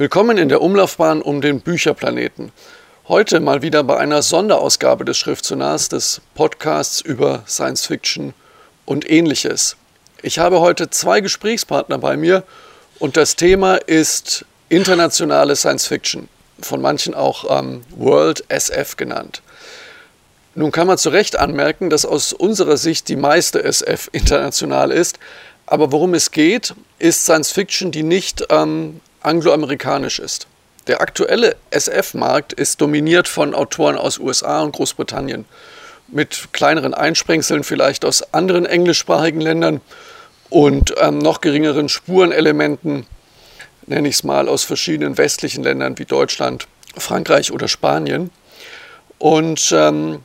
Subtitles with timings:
[0.00, 2.52] Willkommen in der Umlaufbahn um den Bücherplaneten.
[3.08, 8.32] Heute mal wieder bei einer Sonderausgabe des Schriftsonars des Podcasts über Science Fiction
[8.84, 9.74] und ähnliches.
[10.22, 12.44] Ich habe heute zwei Gesprächspartner bei mir
[13.00, 16.28] und das Thema ist internationale Science Fiction,
[16.60, 19.42] von manchen auch ähm, World SF genannt.
[20.54, 25.18] Nun kann man zu Recht anmerken, dass aus unserer Sicht die meiste SF international ist,
[25.66, 30.46] aber worum es geht, ist Science Fiction, die nicht ähm, angloamerikanisch ist.
[30.86, 35.44] Der aktuelle SF-Markt ist dominiert von Autoren aus USA und Großbritannien,
[36.08, 39.82] mit kleineren Einsprengseln vielleicht aus anderen englischsprachigen Ländern
[40.48, 43.06] und ähm, noch geringeren Spurenelementen,
[43.86, 48.30] nenne ich es mal, aus verschiedenen westlichen Ländern wie Deutschland, Frankreich oder Spanien.
[49.18, 50.20] Und ähm,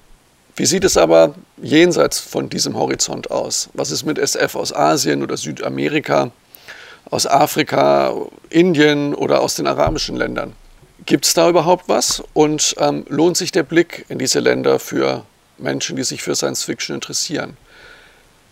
[0.56, 3.70] wie sieht es aber jenseits von diesem Horizont aus?
[3.74, 6.32] Was ist mit SF aus Asien oder Südamerika?
[7.14, 8.12] Aus Afrika,
[8.50, 10.54] Indien oder aus den arabischen Ländern.
[11.06, 12.24] Gibt es da überhaupt was?
[12.34, 15.24] Und ähm, lohnt sich der Blick in diese Länder für
[15.60, 17.56] Menschen, die sich für Science Fiction interessieren?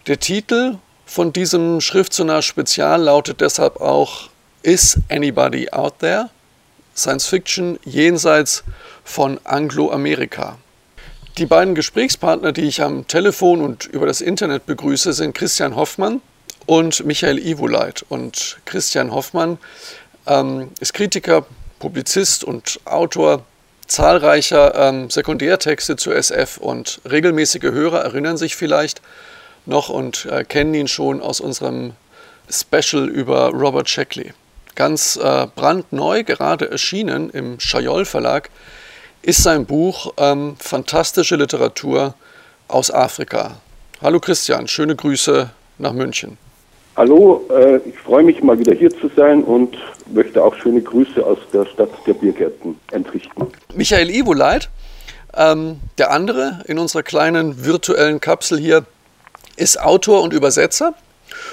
[0.06, 4.30] Der Titel von diesem Schriftsonar Spezial lautet deshalb auch
[4.62, 6.30] Is Anybody Out There?
[6.96, 8.64] Science Fiction jenseits
[9.04, 10.60] von Angloamerika.
[11.40, 16.22] Die beiden Gesprächspartner, die ich am Telefon und über das Internet begrüße, sind Christian Hoffmann,
[16.72, 18.06] und Michael Iwoleit.
[18.08, 19.58] Und Christian Hoffmann
[20.26, 21.46] ähm, ist Kritiker,
[21.80, 23.44] Publizist und Autor
[23.88, 29.02] zahlreicher ähm, Sekundärtexte zur SF und regelmäßige Hörer erinnern sich vielleicht
[29.66, 31.92] noch und äh, kennen ihn schon aus unserem
[32.50, 34.32] Special über Robert Sheckley.
[34.76, 38.50] Ganz äh, brandneu, gerade erschienen im Schajol Verlag,
[39.24, 42.14] ist sein Buch ähm, Fantastische Literatur
[42.70, 43.60] aus Afrika.
[44.02, 46.38] Hallo Christian, schöne Grüße nach München.
[46.98, 49.78] Hallo, äh, ich freue mich mal wieder hier zu sein und
[50.14, 53.48] möchte auch schöne Grüße aus der Stadt der Biergärten entrichten.
[53.74, 54.70] Michael Ivoleit,
[55.34, 58.86] ähm, der andere in unserer kleinen virtuellen Kapsel hier,
[59.56, 60.94] ist Autor und Übersetzer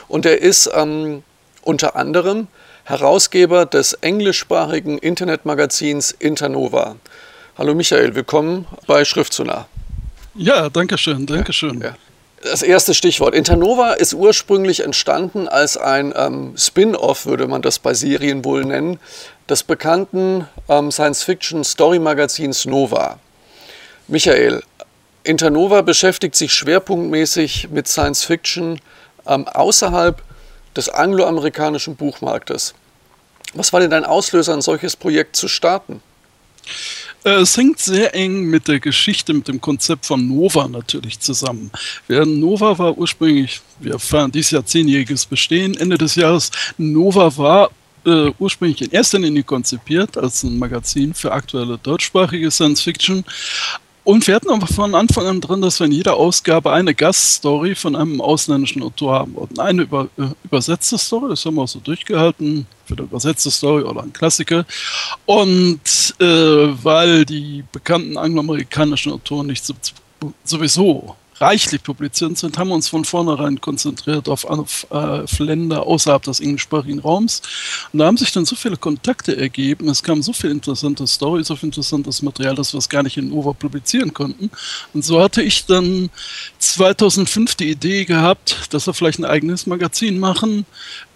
[0.08, 1.22] und er ist ähm,
[1.62, 2.48] unter anderem
[2.84, 6.96] Herausgeber des englischsprachigen Internetmagazins Internova.
[7.56, 9.68] Hallo Michael, willkommen bei Schriftsonar.
[10.34, 11.80] Ja, danke schön, danke schön.
[11.80, 11.94] Ja, ja.
[12.42, 13.34] Das erste Stichwort.
[13.34, 19.00] Internova ist ursprünglich entstanden als ein ähm, Spin-off, würde man das bei Serien wohl nennen,
[19.48, 23.18] des bekannten ähm, Science-Fiction-Story-Magazins Nova.
[24.06, 24.62] Michael,
[25.24, 28.80] Internova beschäftigt sich schwerpunktmäßig mit Science-Fiction
[29.26, 30.22] ähm, außerhalb
[30.76, 32.74] des angloamerikanischen Buchmarktes.
[33.54, 36.02] Was war denn dein Auslöser, ein solches Projekt zu starten?
[37.24, 41.70] Äh, es hängt sehr eng mit der Geschichte, mit dem Konzept von Nova natürlich zusammen.
[42.06, 47.70] Während Nova war ursprünglich, wir feiern dieses Jahr zehnjähriges Bestehen, Ende des Jahres, Nova war
[48.06, 53.24] äh, ursprünglich in erster Linie konzipiert als ein Magazin für aktuelle deutschsprachige Science Fiction,
[54.08, 57.74] und wir hatten aber von Anfang an drin, dass wir in jeder Ausgabe eine Gaststory
[57.74, 59.60] von einem ausländischen Autor haben wollten.
[59.60, 63.82] Eine über, äh, übersetzte Story, das haben wir auch so durchgehalten, für eine übersetzte Story
[63.82, 64.64] oder ein Klassiker.
[65.26, 69.74] Und äh, weil die bekannten angloamerikanischen Autoren nicht so,
[70.42, 75.86] sowieso reichlich publiziert sind, haben wir uns von vornherein konzentriert auf, auf, äh, auf Länder
[75.86, 77.42] außerhalb des englischsprachigen Raums.
[77.92, 81.56] Und da haben sich dann so viele Kontakte ergeben, es kam so viel interessante so
[81.56, 84.50] viel interessantes Material, dass wir es gar nicht in Nova publizieren konnten.
[84.94, 86.10] Und so hatte ich dann
[86.58, 90.66] 2005 die Idee gehabt, dass wir vielleicht ein eigenes Magazin machen,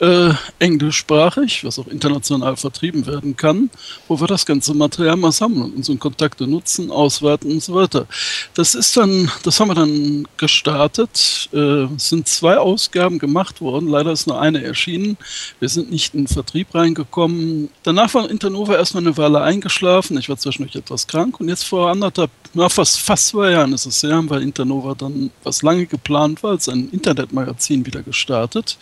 [0.01, 3.71] äh, englischsprachig, was auch international vertrieben werden kann,
[4.09, 8.07] wo wir das ganze Material mal sammeln und unsere Kontakte nutzen, auswerten und so weiter.
[8.55, 11.49] Das ist dann, das haben wir dann gestartet.
[11.53, 13.89] Äh, es sind zwei Ausgaben gemacht worden.
[13.89, 15.17] Leider ist nur eine erschienen.
[15.61, 17.71] Wir sind nicht in den Vertrieb reingekommen.
[17.83, 20.19] Danach war Internova erstmal eine Weile eingeschlafen.
[20.19, 23.87] Ich war zwischendurch etwas krank und jetzt vor anderthalb, na, fast, fast zwei Jahren ist
[23.87, 28.77] es her, weil Internova dann, was lange geplant war, als ein Internetmagazin wieder gestartet.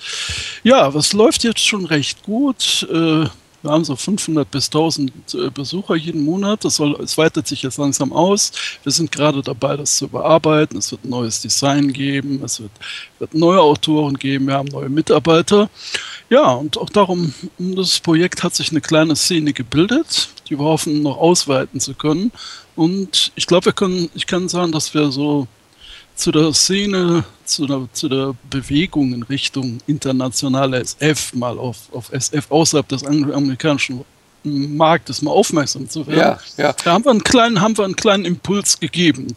[0.65, 2.87] Ja, was läuft jetzt schon recht gut.
[2.93, 3.27] Äh,
[3.63, 6.65] wir haben so 500 bis 1000 äh, Besucher jeden Monat.
[6.65, 8.53] Das soll, es weitet sich jetzt langsam aus.
[8.83, 10.79] Wir sind gerade dabei, das zu überarbeiten.
[10.79, 12.43] Es wird neues Design geben.
[12.43, 12.73] Es wird,
[13.19, 14.47] wird neue Autoren geben.
[14.47, 15.69] Wir haben neue Mitarbeiter.
[16.31, 20.65] Ja, und auch darum, um das Projekt hat sich eine kleine Szene gebildet, die wir
[20.65, 22.33] hoffen, noch ausweiten zu können.
[22.77, 25.49] Und ich glaube, wir können, ich kann sagen, dass wir so
[26.21, 32.13] zu der Szene, zu der, zu der Bewegung in Richtung internationale SF, mal auf, auf
[32.13, 34.05] SF außerhalb des amerikanischen
[34.45, 36.39] Marktes mal aufmerksam zu werden.
[36.57, 36.75] Ja, ja.
[36.85, 39.37] Da haben wir, einen kleinen, haben wir einen kleinen Impuls gegeben.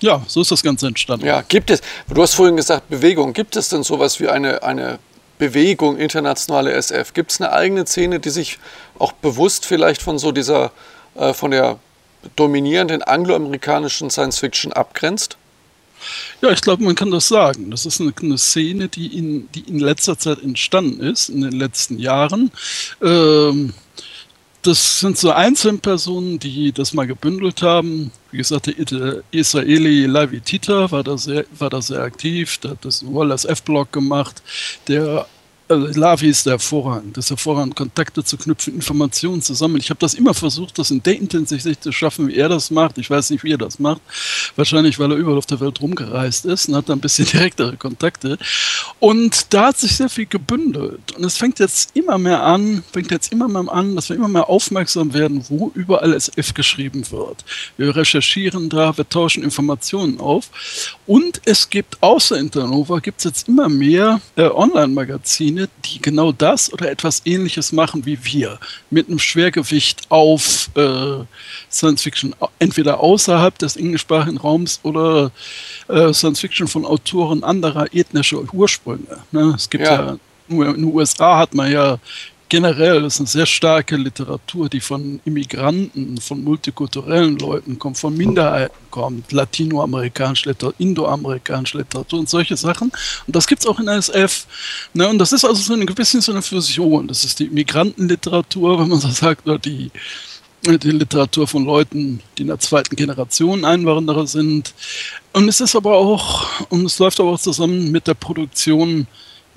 [0.00, 1.26] Ja, so ist das Ganze entstanden.
[1.26, 1.80] Ja, gibt es,
[2.12, 4.98] du hast vorhin gesagt, Bewegung, gibt es denn sowas wie eine, eine
[5.38, 7.14] Bewegung internationale SF?
[7.14, 8.58] Gibt es eine eigene Szene, die sich
[8.98, 10.72] auch bewusst vielleicht von so dieser,
[11.14, 11.78] äh, von der
[12.36, 15.36] dominierenden angloamerikanischen Science Fiction abgrenzt?
[16.40, 17.70] Ja, ich glaube, man kann das sagen.
[17.70, 21.52] Das ist eine, eine, Szene, die in, die in letzter Zeit entstanden ist, in den
[21.52, 22.50] letzten Jahren.
[23.02, 23.74] Ähm,
[24.62, 28.10] das sind so Einzelpersonen, die das mal gebündelt haben.
[28.30, 32.84] Wie gesagt, der Israeli Lavi Tita war da sehr, war da sehr aktiv, der hat
[32.84, 34.42] das Wallace F-Blog gemacht.
[34.88, 35.26] Der
[35.66, 37.16] also Lavi ist hervorragend.
[37.16, 39.80] Das ist hervorragend, Kontakte zu knüpfen, Informationen zu sammeln.
[39.80, 42.98] Ich habe das immer versucht, das in der Intensität zu schaffen, wie er das macht.
[42.98, 44.02] Ich weiß nicht, wie er das macht.
[44.56, 47.76] Wahrscheinlich, weil er überall auf der Welt rumgereist ist und hat da ein bisschen direktere
[47.76, 48.38] Kontakte.
[49.00, 51.12] Und da hat sich sehr viel gebündelt.
[51.16, 54.28] Und es fängt jetzt immer mehr an, fängt jetzt immer mehr an, dass wir immer
[54.28, 57.44] mehr aufmerksam werden, wo überall SF geschrieben wird.
[57.78, 60.50] Wir recherchieren da, wir tauschen Informationen auf.
[61.06, 66.32] Und es gibt außer Internova, gibt es jetzt immer mehr äh, Online-Magazine, Magazine, die genau
[66.32, 68.58] das oder etwas ähnliches machen wie wir,
[68.90, 71.24] mit einem Schwergewicht auf äh,
[71.70, 75.30] Science Fiction, entweder außerhalb des englischsprachigen Raums oder
[75.88, 79.18] äh, Science Fiction von Autoren anderer ethnischer Ursprünge.
[79.32, 79.54] Ne?
[79.56, 80.06] Es gibt ja.
[80.06, 80.16] ja
[80.48, 81.98] nur in den USA hat man ja
[82.54, 88.78] generell ist eine sehr starke Literatur, die von Immigranten, von multikulturellen Leuten kommt, von Minderheiten
[88.90, 92.92] kommt, latinoamerikanische Literatur, indoamerikanische Literatur und solche Sachen.
[93.26, 94.46] Und das gibt es auch in der SF.
[94.92, 95.08] Ne?
[95.08, 97.08] Und das ist also so ein bisschen so eine Fusion.
[97.08, 99.90] Das ist die Immigrantenliteratur, wenn man so sagt, oder die,
[100.64, 104.74] die Literatur von Leuten, die in der zweiten Generation Einwanderer sind.
[105.32, 109.08] Und es ist aber auch, und es läuft aber auch zusammen mit der Produktion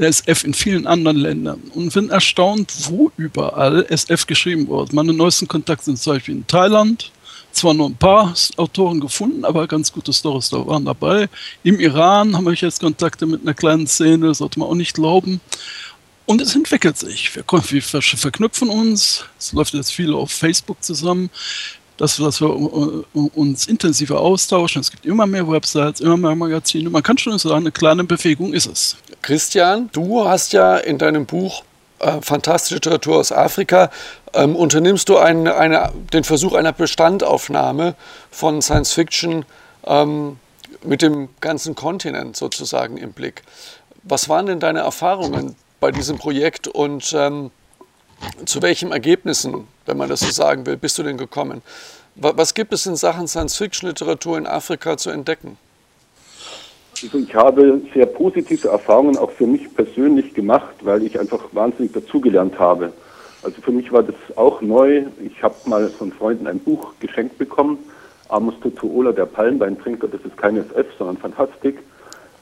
[0.06, 4.96] SF in vielen anderen Ländern und bin erstaunt, wo überall SF geschrieben wurde.
[4.96, 7.12] Meine neuesten Kontakte sind zum Beispiel in Thailand,
[7.52, 11.28] zwar nur ein paar Autoren gefunden, aber ganz gute Stories da waren dabei.
[11.64, 15.42] Im Iran habe ich jetzt Kontakte mit einer kleinen Szene, sollte man auch nicht glauben.
[16.26, 17.34] Und es entwickelt sich.
[17.36, 19.24] Wir, wir verknüpfen uns.
[19.40, 21.30] Es läuft jetzt viel auf Facebook zusammen
[21.98, 22.50] dass, dass wir
[23.14, 24.82] uns intensiver austauschen.
[24.82, 26.90] Es gibt immer mehr Websites, immer mehr Magazine.
[26.90, 28.98] Man kann schon sagen, eine kleine Bewegung ist es.
[29.22, 31.64] Christian, du hast ja in deinem Buch
[32.00, 33.90] äh, Fantastische Literatur aus Afrika,
[34.34, 37.96] ähm, unternimmst du ein, eine, den Versuch einer Bestandaufnahme
[38.32, 39.46] von Science Fiction
[39.86, 40.40] ähm,
[40.84, 43.44] mit dem ganzen Kontinent sozusagen im Blick.
[44.04, 47.52] Was waren denn deine Erfahrungen bei diesem Projekt und ähm,
[48.46, 51.62] zu welchen Ergebnissen, wenn man das so sagen will, bist du denn gekommen?
[52.16, 55.58] Was gibt es in Sachen Science-Fiction-Literatur in Afrika zu entdecken?
[57.04, 61.92] Also ich habe sehr positive Erfahrungen auch für mich persönlich gemacht, weil ich einfach wahnsinnig
[61.94, 62.92] dazugelernt habe.
[63.44, 65.04] Also für mich war das auch neu.
[65.24, 67.78] Ich habe mal von Freunden ein Buch geschenkt bekommen,
[68.30, 70.08] Amos Tutuola, der Palmweintrinker.
[70.08, 71.78] Das ist keine FF, sondern Fantastik.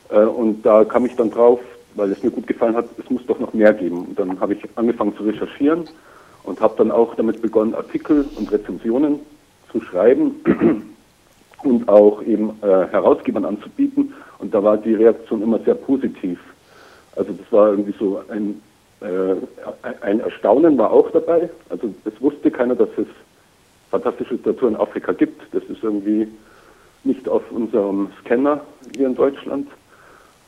[0.10, 1.60] Äh, und da kam ich dann drauf,
[1.96, 4.06] weil es mir gut gefallen hat, es muss doch noch mehr geben.
[4.06, 5.84] Und dann habe ich angefangen zu recherchieren
[6.44, 9.20] und habe dann auch damit begonnen, Artikel und Rezensionen
[9.70, 10.36] zu schreiben
[11.64, 14.14] und auch eben äh, Herausgebern anzubieten.
[14.40, 16.40] Und da war die Reaktion immer sehr positiv.
[17.16, 18.62] Also das war irgendwie so ein,
[19.02, 19.36] äh,
[20.02, 21.50] ein Erstaunen war auch dabei.
[21.70, 23.08] Also es wusste keiner, dass es
[23.90, 25.42] fantastische Literatur in Afrika gibt.
[25.54, 26.28] Das ist irgendwie
[27.04, 28.62] nicht auf unserem Scanner
[28.96, 29.68] hier in Deutschland.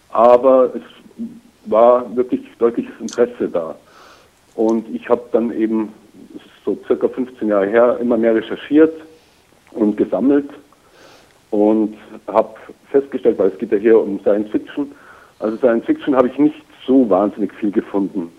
[0.09, 0.81] Aber es
[1.65, 3.75] war wirklich deutliches Interesse da.
[4.55, 5.93] Und ich habe dann eben,
[6.65, 8.93] so circa 15 Jahre her, immer mehr recherchiert
[9.71, 10.49] und gesammelt
[11.51, 11.95] und
[12.27, 12.55] habe
[12.91, 14.91] festgestellt, weil es geht ja hier um Science Fiction,
[15.39, 18.31] also Science Fiction habe ich nicht so wahnsinnig viel gefunden.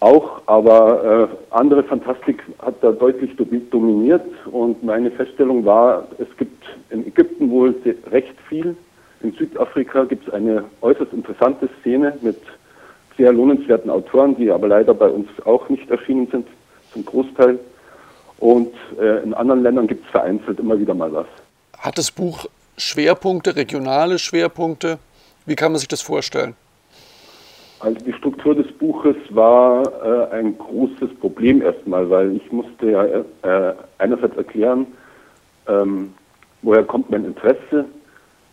[0.00, 6.64] Auch, aber äh, andere Fantastik hat da deutlich dominiert und meine Feststellung war, es gibt
[6.88, 7.74] in Ägypten wohl
[8.10, 8.74] recht viel
[9.22, 12.38] in Südafrika gibt es eine äußerst interessante Szene mit
[13.18, 16.46] sehr lohnenswerten Autoren, die aber leider bei uns auch nicht erschienen sind,
[16.92, 17.58] zum Großteil.
[18.38, 21.26] Und äh, in anderen Ländern gibt es vereinzelt immer wieder mal was.
[21.80, 22.46] Hat das Buch
[22.76, 24.98] Schwerpunkte, regionale Schwerpunkte?
[25.46, 26.54] Wie kann man sich das vorstellen?
[27.80, 29.82] Also die Struktur des Buches war
[30.30, 33.04] äh, ein großes Problem erstmal, weil ich musste ja
[33.70, 34.86] äh, einerseits erklären,
[35.66, 36.12] ähm,
[36.62, 37.86] woher kommt mein Interesse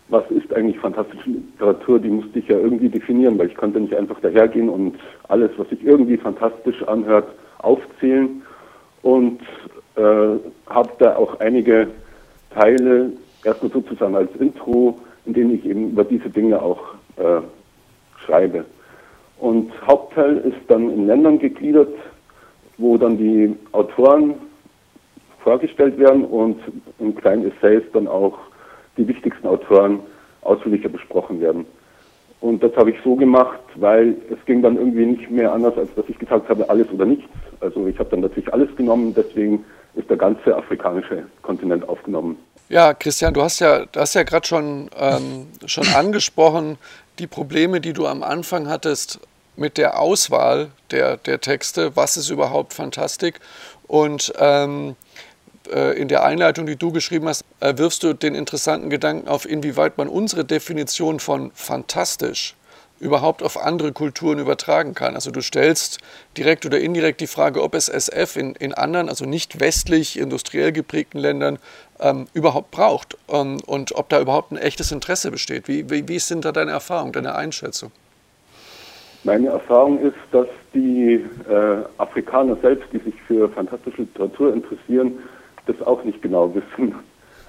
[0.09, 3.95] was ist eigentlich fantastische Literatur, die musste ich ja irgendwie definieren, weil ich konnte nicht
[3.95, 4.95] einfach dahergehen und
[5.27, 7.27] alles, was sich irgendwie fantastisch anhört,
[7.59, 8.41] aufzählen
[9.01, 9.41] und
[9.95, 10.01] äh,
[10.67, 11.87] habe da auch einige
[12.57, 13.11] Teile
[13.43, 16.79] erstmal sozusagen als Intro, in denen ich eben über diese Dinge auch
[17.17, 17.41] äh,
[18.25, 18.65] schreibe.
[19.39, 21.93] Und Hauptteil ist dann in Ländern gegliedert,
[22.77, 24.35] wo dann die Autoren
[25.43, 26.59] vorgestellt werden und
[26.99, 28.37] in kleinen Essays dann auch
[28.97, 29.99] die wichtigsten Autoren
[30.41, 31.65] ausführlicher besprochen werden.
[32.39, 35.93] Und das habe ich so gemacht, weil es ging dann irgendwie nicht mehr anders, als
[35.95, 37.29] dass ich gesagt habe, alles oder nichts.
[37.59, 39.65] Also ich habe dann natürlich alles genommen, deswegen
[39.97, 42.37] ist der ganze afrikanische Kontinent aufgenommen.
[42.69, 46.77] Ja, Christian, du hast ja, du hast ja gerade schon, ähm, schon angesprochen,
[47.17, 49.19] die Probleme, die du am Anfang hattest
[49.55, 51.95] mit der Auswahl der, der Texte.
[51.95, 53.39] Was ist überhaupt Fantastik?
[53.87, 54.95] Und ähm,
[55.71, 59.49] äh, in der Einleitung, die du geschrieben hast, äh, wirfst du den interessanten Gedanken auf,
[59.49, 62.56] inwieweit man unsere Definition von fantastisch
[62.99, 65.15] überhaupt auf andere Kulturen übertragen kann.
[65.15, 65.99] Also du stellst
[66.37, 70.71] direkt oder indirekt die Frage, ob es SF in, in anderen, also nicht westlich, industriell
[70.71, 71.59] geprägten Ländern
[71.99, 75.67] ähm, überhaupt braucht ähm, und ob da überhaupt ein echtes Interesse besteht.
[75.67, 77.91] Wie, wie, wie sind da deine Erfahrungen, deine Einschätzung?
[79.23, 85.19] Meine Erfahrung ist, dass die äh, Afrikaner selbst, die sich für fantastische Literatur interessieren,
[85.65, 86.95] das auch nicht genau wissen.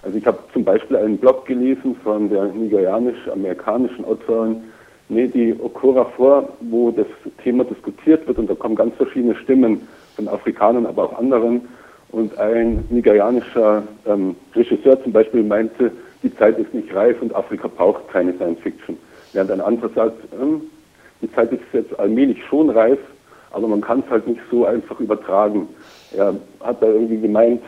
[0.02, 4.64] Also ich habe zum Beispiel einen Blog gelesen von der nigerianisch-amerikanischen Autorin
[5.08, 7.06] Nedi Okorafor, wo das
[7.42, 11.68] Thema diskutiert wird und da kommen ganz verschiedene Stimmen von Afrikanern, aber auch anderen.
[12.10, 17.68] Und ein nigerianischer ähm, Regisseur zum Beispiel meinte, die Zeit ist nicht reif und Afrika
[17.68, 18.96] braucht keine Science Fiction.
[19.32, 20.62] Während ein anderer sagt, ähm,
[21.20, 22.98] die Zeit ist jetzt allmählich schon reif,
[23.50, 25.68] aber man kann es halt nicht so einfach übertragen.
[26.16, 27.62] Er hat da irgendwie gemeint,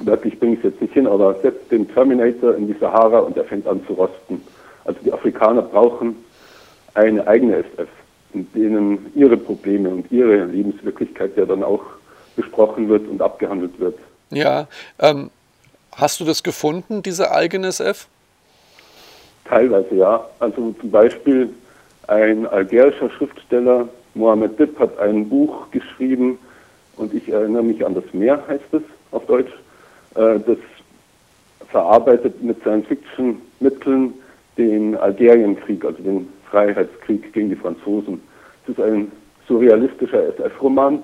[0.00, 3.36] wirklich bringe ich es jetzt nicht hin, aber setzt den Terminator in die Sahara und
[3.36, 4.40] er fängt an zu rosten.
[4.84, 6.16] Also die Afrikaner brauchen
[6.94, 7.88] eine eigene SF,
[8.34, 11.82] in denen ihre Probleme und ihre Lebenswirklichkeit ja dann auch
[12.36, 13.98] besprochen wird und abgehandelt wird.
[14.30, 14.68] Ja,
[14.98, 15.30] ähm,
[15.92, 18.06] hast du das gefunden, diese eigene SF?
[19.44, 20.24] Teilweise ja.
[20.38, 21.50] Also zum Beispiel
[22.06, 26.38] ein algerischer Schriftsteller, Mohamed Dib, hat ein Buch geschrieben
[26.96, 29.52] und ich erinnere mich an das Meer, heißt es auf Deutsch.
[30.14, 30.58] Äh, das
[31.68, 34.14] verarbeitet mit Science-Fiction-Mitteln
[34.58, 38.20] den Algerienkrieg, also den Freiheitskrieg gegen die Franzosen.
[38.64, 39.10] Es ist ein
[39.48, 41.02] surrealistischer SF-Roman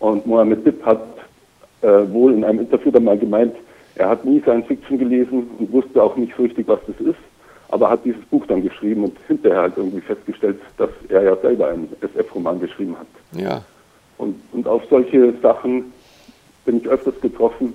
[0.00, 1.02] und Mohamed Dib hat
[1.82, 3.54] äh, wohl in einem Interview dann mal gemeint,
[3.94, 7.18] er hat nie Science-Fiction gelesen und wusste auch nicht so richtig, was das ist,
[7.70, 11.68] aber hat dieses Buch dann geschrieben und hinterher halt irgendwie festgestellt, dass er ja selber
[11.68, 13.40] einen SF-Roman geschrieben hat.
[13.40, 13.62] Ja.
[14.18, 15.92] Und, und auf solche Sachen
[16.64, 17.74] bin ich öfters getroffen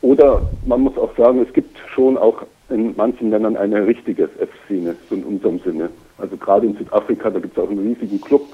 [0.00, 4.96] oder man muss auch sagen, es gibt schon auch in manchen Ländern eine richtige SF-Szene,
[5.08, 5.90] so in unserem Sinne.
[6.18, 8.46] Also gerade in Südafrika, da gibt es auch einen riesigen Club,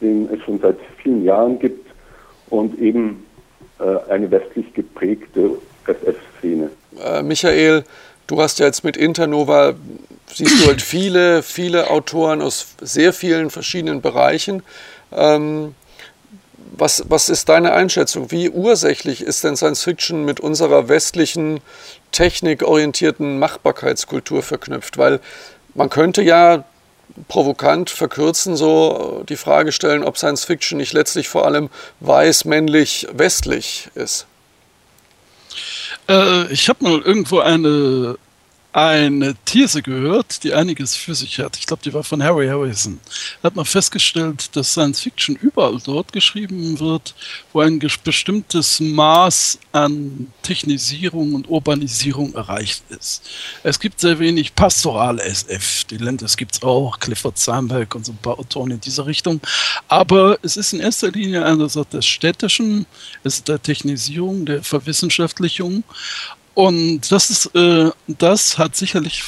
[0.00, 1.86] den es schon seit vielen Jahren gibt
[2.50, 3.24] und eben
[3.78, 5.50] äh, eine westlich geprägte
[5.86, 6.70] SF-Szene.
[7.02, 7.84] Äh, Michael,
[8.26, 9.74] du hast ja jetzt mit Internova,
[10.26, 14.62] siehst du halt viele, viele Autoren aus sehr vielen verschiedenen Bereichen.
[15.12, 15.74] Ähm,
[16.76, 18.30] was, was ist deine Einschätzung?
[18.30, 21.60] Wie ursächlich ist denn Science Fiction mit unserer westlichen,
[22.12, 24.98] technikorientierten Machbarkeitskultur verknüpft?
[24.98, 25.20] Weil
[25.74, 26.64] man könnte ja
[27.26, 31.70] provokant verkürzen so die Frage stellen, ob Science Fiction nicht letztlich vor allem
[32.00, 34.26] weiß, männlich, westlich ist.
[36.08, 38.16] Äh, ich habe mal irgendwo eine
[38.78, 41.56] eine These gehört, die einiges für sich hat.
[41.56, 43.00] Ich glaube, die war von Harry Harrison.
[43.42, 47.14] Da hat man festgestellt, dass Science Fiction überall dort geschrieben wird,
[47.52, 53.28] wo ein bestimmtes Maß an Technisierung und Urbanisierung erreicht ist.
[53.64, 55.84] Es gibt sehr wenig pastorale SF.
[55.84, 59.40] Die Landes gibt es auch, Clifford Sandberg und so ein paar Autoren in dieser Richtung.
[59.88, 62.86] Aber es ist in erster Linie einerseits des Städtischen,
[63.24, 65.82] es ist der Technisierung, der Verwissenschaftlichung
[66.58, 69.22] und das ist, äh, das hat sicherlich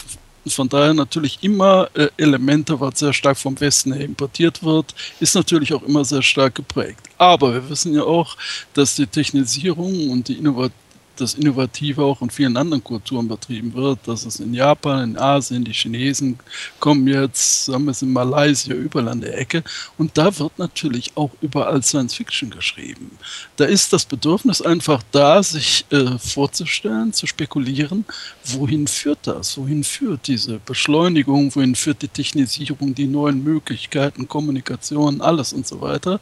[0.48, 5.36] von daher natürlich immer äh, Elemente, was sehr stark vom Westen her importiert wird, ist
[5.36, 7.02] natürlich auch immer sehr stark geprägt.
[7.18, 8.36] Aber wir wissen ja auch,
[8.74, 10.89] dass die Technisierung und die Innovation
[11.20, 13.98] das Innovative auch in vielen anderen Kulturen betrieben wird.
[14.06, 16.38] Das ist in Japan, in Asien, die Chinesen
[16.78, 19.62] kommen jetzt, wir es in Malaysia, überall an der Ecke.
[19.98, 23.18] Und da wird natürlich auch überall Science Fiction geschrieben.
[23.56, 28.04] Da ist das Bedürfnis einfach da, sich äh, vorzustellen, zu spekulieren,
[28.44, 29.56] wohin führt das?
[29.58, 31.54] Wohin führt diese Beschleunigung?
[31.54, 36.20] Wohin führt die Technisierung, die neuen Möglichkeiten, Kommunikation, alles und so weiter?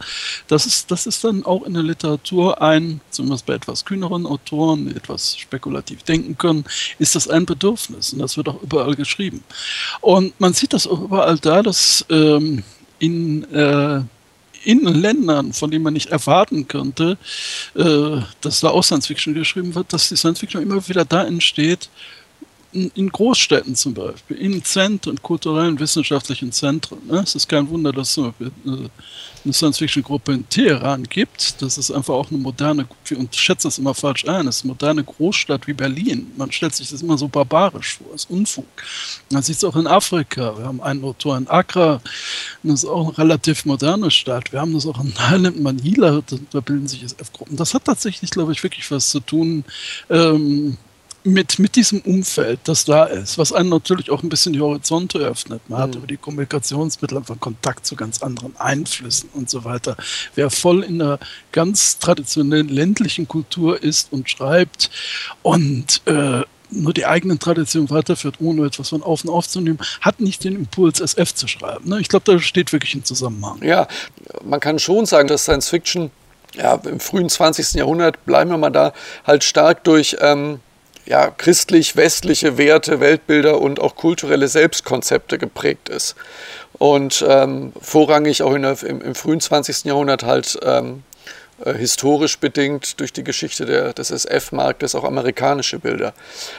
[0.49, 4.88] Das ist, das ist dann auch in der Literatur ein, zumindest bei etwas kühneren Autoren,
[4.97, 6.65] etwas spekulativ denken können,
[6.99, 8.13] ist das ein Bedürfnis.
[8.13, 9.43] Und das wird auch überall geschrieben.
[10.01, 12.63] Und man sieht das auch überall da, dass ähm,
[12.99, 14.03] in, äh,
[14.65, 17.17] in Ländern, von denen man nicht erwarten könnte,
[17.75, 21.25] äh, dass da auch Science Fiction geschrieben wird, dass die Science Fiction immer wieder da
[21.25, 21.89] entsteht,
[22.73, 26.99] in Großstädten zum Beispiel, in Zentren, kulturellen, wissenschaftlichen Zentren.
[27.07, 27.21] Ne?
[27.21, 28.33] Es ist kein Wunder, dass es
[28.65, 31.63] eine Science-Fiction-Gruppe in Teheran gibt.
[31.63, 34.73] Das ist einfach auch eine moderne, und schätze das immer falsch ein, das ist eine
[34.73, 36.31] moderne Großstadt wie Berlin.
[36.37, 38.67] Man stellt sich das immer so barbarisch vor, das ist Unfug.
[39.31, 40.59] Man sieht es auch in Afrika.
[40.59, 42.03] Wir haben einen Autor in Accra,
[42.63, 44.53] das ist auch eine relativ moderne Stadt.
[44.53, 46.21] Wir haben das auch in Thailand, Manila,
[46.51, 47.57] da bilden sich SF-Gruppen.
[47.57, 49.65] Das hat tatsächlich, glaube ich, wirklich was zu tun.
[50.11, 50.77] Ähm,
[51.25, 55.19] mit, mit diesem Umfeld, das da ist, was einen natürlich auch ein bisschen die Horizonte
[55.19, 55.61] öffnet.
[55.69, 55.83] Man mhm.
[55.83, 59.97] hat über die Kommunikationsmittel einfach Kontakt zu ganz anderen Einflüssen und so weiter.
[60.35, 61.19] Wer voll in einer
[61.53, 64.91] ganz traditionellen ländlichen Kultur ist und schreibt
[65.43, 70.55] und äh, nur die eigenen Traditionen weiterführt, ohne etwas von außen aufzunehmen, hat nicht den
[70.55, 71.89] Impuls, SF zu schreiben.
[71.89, 72.01] Ne?
[72.01, 73.63] Ich glaube, da steht wirklich ein Zusammenhang.
[73.63, 73.89] Ja,
[74.45, 76.11] man kann schon sagen, dass Science Fiction
[76.55, 77.75] ja, im frühen 20.
[77.75, 78.93] Jahrhundert, bleiben wir mal da,
[79.27, 80.61] halt stark durch ähm,
[81.09, 86.17] ja, christlich-westliche Werte, Weltbilder und auch kulturelle Selbstkonzepte geprägt ist.
[86.75, 89.85] Und ähm, vorrangig auch der, im, im, frühen 20.
[89.85, 91.03] Jahrhundert halt ähm,
[91.65, 96.13] äh, historisch bedingt durch die Geschichte der, des SF-Marktes auch amerikanische Bilder.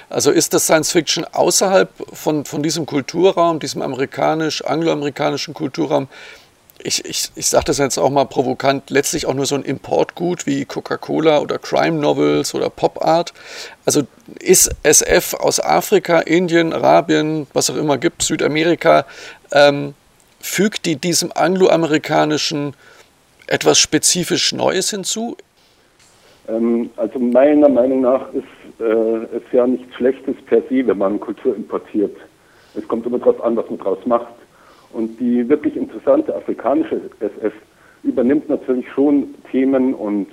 [0.09, 6.07] Also ist das Science Fiction außerhalb von, von diesem Kulturraum, diesem amerikanisch-angloamerikanischen Kulturraum,
[6.83, 10.45] ich, ich, ich sage das jetzt auch mal provokant, letztlich auch nur so ein Importgut
[10.45, 13.33] wie Coca-Cola oder Crime Novels oder Pop Art.
[13.85, 14.03] Also
[14.39, 19.05] ist SF aus Afrika, Indien, Arabien, was auch immer gibt, Südamerika,
[19.51, 19.93] ähm,
[20.39, 22.73] fügt die diesem angloamerikanischen
[23.47, 25.35] etwas spezifisch Neues hinzu?
[26.47, 31.19] Ähm, also meiner Meinung nach ist äh, es ja nichts Schlechtes per se, wenn man
[31.19, 32.15] Kultur importiert.
[32.75, 34.38] Es kommt immer darauf an, was man daraus macht.
[34.93, 37.53] Und die wirklich interessante afrikanische SF
[38.03, 40.27] übernimmt natürlich schon Themen und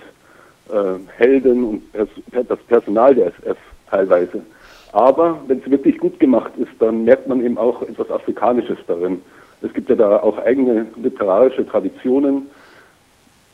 [0.71, 2.09] äh, Helden und Pers
[2.49, 3.59] das Personal der SF
[3.91, 4.43] teilweise.
[4.93, 9.21] Aber wenn es wirklich gut gemacht ist, dann merkt man eben auch etwas Afrikanisches darin.
[9.63, 12.47] Es gibt ja da auch eigene literarische Traditionen,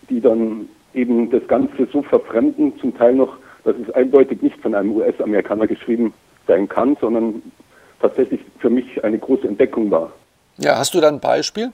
[0.09, 4.75] die dann eben das Ganze so verfremden, zum Teil noch, dass es eindeutig nicht von
[4.75, 6.13] einem US-Amerikaner geschrieben
[6.47, 7.43] sein kann, sondern
[8.01, 10.13] tatsächlich für mich eine große Entdeckung war.
[10.59, 11.73] Ja, hast du da ein Beispiel?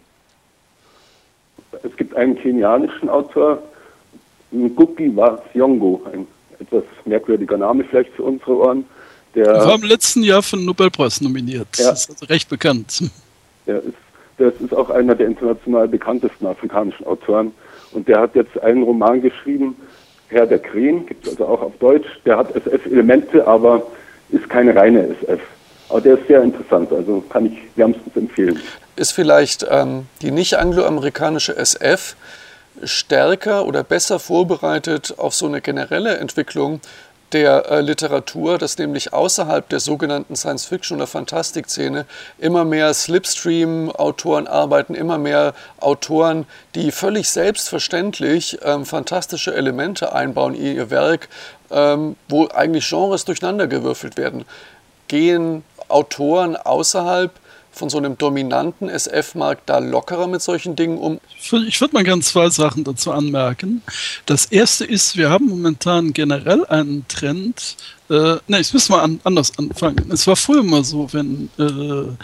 [1.82, 3.62] Es gibt einen kenianischen Autor,
[4.52, 6.26] Ngugi wa Thiong'o, ein
[6.58, 8.84] etwas merkwürdiger Name vielleicht für unsere Ohren.
[9.34, 11.68] Der war im letzten Jahr für den Nobelpreis nominiert.
[11.76, 13.02] Ja, das ist also recht bekannt.
[13.66, 13.94] Der ist,
[14.38, 17.52] das ist auch einer der international bekanntesten afrikanischen Autoren.
[17.92, 19.76] Und der hat jetzt einen Roman geschrieben,
[20.28, 22.06] Herr der Krähen, gibt es also auch auf Deutsch.
[22.24, 23.86] Der hat SF-Elemente, aber
[24.30, 25.40] ist keine reine SF.
[25.88, 28.60] Aber der ist sehr interessant, also kann ich wärmstens empfehlen.
[28.96, 32.16] Ist vielleicht ähm, die nicht angloamerikanische SF
[32.82, 36.80] stärker oder besser vorbereitet auf so eine generelle Entwicklung
[37.32, 42.06] der äh, Literatur, dass nämlich außerhalb der sogenannten Science-Fiction- oder Fantastik-Szene
[42.38, 50.76] immer mehr Slipstream-Autoren arbeiten, immer mehr Autoren, die völlig selbstverständlich ähm, fantastische Elemente einbauen in
[50.76, 51.28] ihr Werk,
[51.70, 54.44] ähm, wo eigentlich Genres durcheinandergewürfelt werden.
[55.08, 57.32] Gehen Autoren außerhalb
[57.70, 61.20] von so einem dominanten SF-Markt da lockerer mit solchen Dingen um?
[61.38, 63.82] Ich würde mal gerne zwei Sachen dazu anmerken.
[64.26, 67.76] Das erste ist, wir haben momentan generell einen Trend,
[68.10, 70.10] äh, ne, ich muss mal an, anders anfangen.
[70.10, 72.16] Es war früher immer so, wenn äh,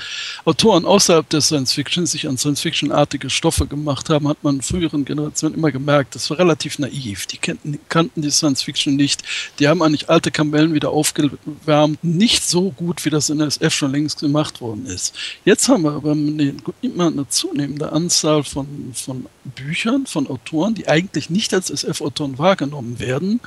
[0.45, 4.63] Autoren außerhalb der Science Fiction sich an Science Fiction-artige Stoffe gemacht haben, hat man in
[4.63, 7.27] früheren Generationen immer gemerkt, das war relativ naiv.
[7.27, 9.23] Die kannten, kannten die Science Fiction nicht.
[9.59, 12.03] Die haben eigentlich alte Kamellen wieder aufgewärmt.
[12.03, 15.15] Nicht so gut, wie das in der SF schon längst gemacht worden ist.
[15.45, 21.29] Jetzt haben wir aber immer eine zunehmende Anzahl von, von Büchern, von Autoren, die eigentlich
[21.29, 23.41] nicht als SF-Autoren wahrgenommen werden.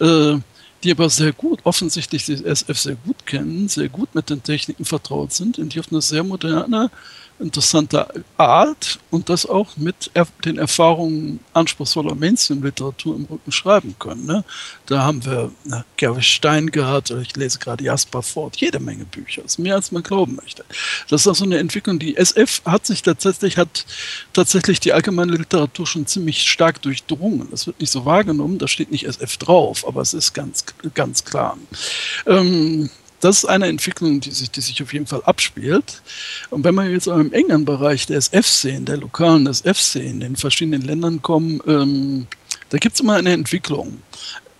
[0.00, 0.38] Äh,
[0.82, 4.84] die aber sehr gut, offensichtlich die SF sehr gut kennen, sehr gut mit den Techniken
[4.84, 6.90] vertraut sind und die auf eine sehr moderne
[7.40, 10.10] interessante Art und das auch mit
[10.44, 14.26] den Erfahrungen anspruchsvoller Mainstream-Literatur im Rücken schreiben können.
[14.26, 14.44] Ne?
[14.86, 19.44] Da haben wir ne, Gary Stein gehabt, ich lese gerade Jasper Ford, jede Menge Bücher,
[19.44, 20.64] ist mehr als man glauben möchte.
[21.08, 23.86] Das ist also eine Entwicklung, die SF hat sich tatsächlich, hat
[24.32, 27.48] tatsächlich die allgemeine Literatur schon ziemlich stark durchdrungen.
[27.50, 31.24] Das wird nicht so wahrgenommen, da steht nicht SF drauf, aber es ist ganz, ganz
[31.24, 31.56] klar.
[32.26, 36.02] Ähm, das ist eine Entwicklung, die sich, die sich auf jeden Fall abspielt.
[36.50, 40.36] Und wenn wir jetzt auch im engen Bereich der SF-Szenen, der lokalen SF-Szenen in den
[40.36, 42.26] verschiedenen Ländern kommen, ähm,
[42.70, 44.02] da gibt es immer eine Entwicklung.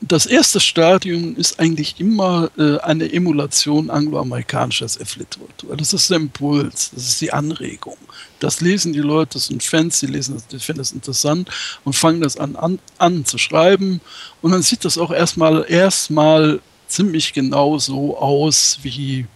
[0.00, 5.76] Das erste Stadium ist eigentlich immer äh, eine Emulation angloamerikanischer SF-Literatur.
[5.76, 7.96] Das ist der Impuls, das ist die Anregung.
[8.38, 11.50] Das lesen die Leute, das sind Fans, die lesen das, die finden das interessant
[11.84, 14.00] und fangen das an, an, an zu schreiben.
[14.40, 19.26] Und dann sieht das auch erstmal erstmal ziemlich genau so aus wie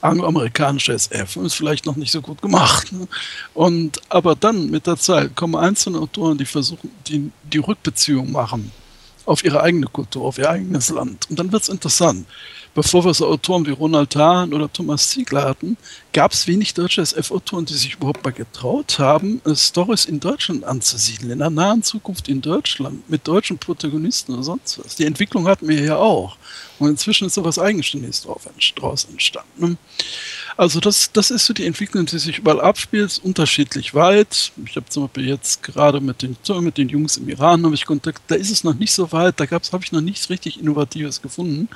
[0.00, 2.92] angloamerikanische SF und ist vielleicht noch nicht so gut gemacht.
[2.92, 3.08] Ne?
[3.54, 8.70] Und aber dann mit der Zeit kommen einzelne Autoren, die versuchen, die die Rückbeziehung machen
[9.28, 11.28] auf ihre eigene Kultur, auf ihr eigenes Land.
[11.28, 12.26] Und dann wird es interessant.
[12.74, 15.76] Bevor wir so Autoren wie Ronald Hahn oder Thomas Ziegler hatten,
[16.12, 20.64] gab es wenig deutsche SF-Autoren, die sich überhaupt mal getraut haben, äh, Stories in Deutschland
[20.64, 24.96] anzusiedeln, in der nahen Zukunft in Deutschland, mit deutschen Protagonisten oder sonst was.
[24.96, 26.36] Die Entwicklung hatten wir ja auch.
[26.78, 28.26] Und inzwischen ist so was Eigenständiges
[28.76, 29.76] draus entstanden.
[30.58, 34.50] Also das, das ist so die Entwicklung, die sich überall abspielt, unterschiedlich weit.
[34.66, 37.86] Ich habe zum Beispiel jetzt gerade mit den, mit den Jungs im Iran habe ich
[37.86, 41.22] Kontakt, da ist es noch nicht so weit, da habe ich noch nichts richtig Innovatives
[41.22, 41.68] gefunden.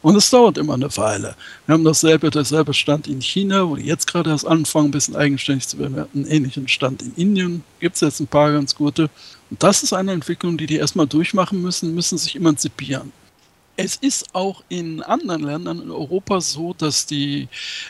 [0.00, 1.36] Und es dauert immer eine Weile.
[1.66, 5.14] Wir haben dasselbe, derselbe Stand in China, wo die jetzt gerade erst anfangen, ein bisschen
[5.14, 5.96] eigenständig zu werden.
[5.96, 9.10] Wir hatten einen ähnlichen Stand in Indien, gibt es jetzt ein paar ganz gute.
[9.50, 13.12] Und das ist eine Entwicklung, die die erstmal durchmachen müssen, müssen sich emanzipieren.
[13.84, 17.48] Es ist auch in anderen Ländern in Europa so, dass die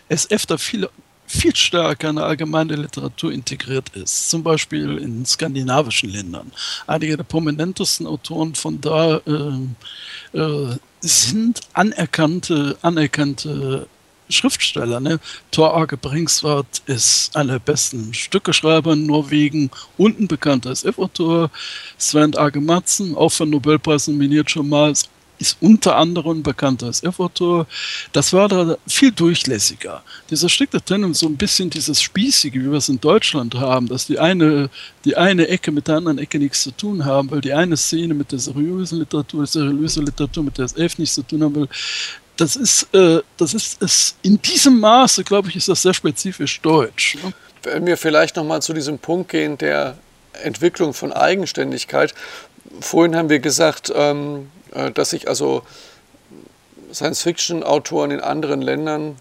[0.08, 0.88] SF da viel,
[1.26, 4.30] viel stärker in der allgemeine Literatur integriert ist.
[4.30, 6.50] Zum Beispiel in skandinavischen Ländern.
[6.86, 13.86] Einige der prominentesten Autoren von da äh, äh, sind anerkannte, anerkannte
[14.30, 14.98] Schriftsteller.
[14.98, 15.20] Ne?
[15.50, 21.50] Thor Age Bringsvart ist einer der besten Stückeschreiber in Norwegen und ein bekannter SF-Autor.
[21.98, 25.10] Sven Age Madsen, auch für Nobelpreis nominiert schon mal, ist
[25.42, 27.66] ist unter anderem bekannt als F-Autor.
[28.12, 30.02] Das war da viel durchlässiger.
[30.30, 34.06] Dieser strikte Trennung, so ein bisschen dieses Spießige, wie wir es in Deutschland haben, dass
[34.06, 34.70] die eine,
[35.04, 38.14] die eine Ecke mit der anderen Ecke nichts zu tun haben, weil die eine Szene
[38.14, 41.68] mit der seriösen Literatur, seriöse Literatur mit der SF nichts zu tun haben will.
[42.36, 46.60] Das ist, äh, das ist es in diesem Maße, glaube ich, ist das sehr spezifisch
[46.60, 47.16] deutsch.
[47.22, 47.32] Ne?
[47.64, 49.96] Wenn wir vielleicht nochmal zu diesem Punkt gehen der
[50.42, 52.14] Entwicklung von Eigenständigkeit.
[52.80, 55.62] Vorhin haben wir gesagt, ähm, äh, dass sich also
[56.92, 59.16] Science-Fiction-Autoren in anderen Ländern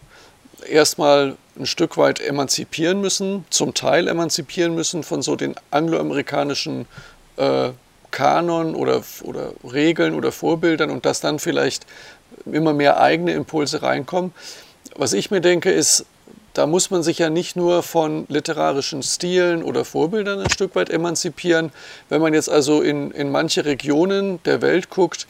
[0.68, 6.86] erstmal ein Stück weit emanzipieren müssen, zum Teil emanzipieren müssen von so den angloamerikanischen
[7.38, 7.70] äh,
[8.12, 11.86] Kanon oder, oder Regeln oder Vorbildern und dass dann vielleicht
[12.46, 14.34] immer mehr eigene Impulse reinkommen.
[14.96, 16.06] Was ich mir denke, ist,
[16.54, 20.90] da muss man sich ja nicht nur von literarischen Stilen oder Vorbildern ein Stück weit
[20.90, 21.72] emanzipieren.
[22.10, 25.28] Wenn man jetzt also in, in manche Regionen der Welt guckt,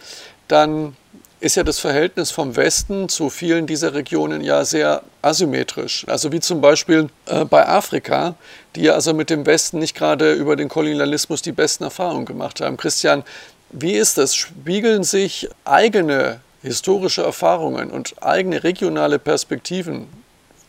[0.48, 0.96] dann
[1.40, 6.06] ist ja das Verhältnis vom Westen zu vielen dieser Regionen ja sehr asymmetrisch.
[6.08, 8.36] Also wie zum Beispiel äh, bei Afrika,
[8.76, 12.62] die ja also mit dem Westen nicht gerade über den Kolonialismus die besten Erfahrungen gemacht
[12.62, 12.78] haben.
[12.78, 13.24] Christian,
[13.72, 14.36] wie ist das?
[14.36, 20.08] Spiegeln sich eigene historische Erfahrungen und eigene regionale Perspektiven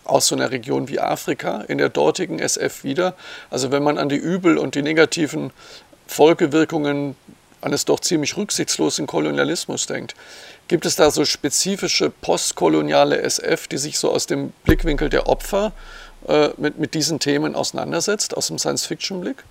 [0.04, 3.14] aus so einer Region wie Afrika in der dortigen SF wieder.
[3.50, 5.52] Also wenn man an die Übel und die negativen
[6.06, 7.16] Folgewirkungen
[7.62, 10.14] eines doch ziemlich rücksichtslosen Kolonialismus denkt.
[10.68, 15.72] Gibt es da so spezifische postkoloniale SF, die sich so aus dem Blickwinkel der Opfer
[16.28, 19.44] äh, mit, mit diesen Themen auseinandersetzt, aus dem Science-Fiction-Blick?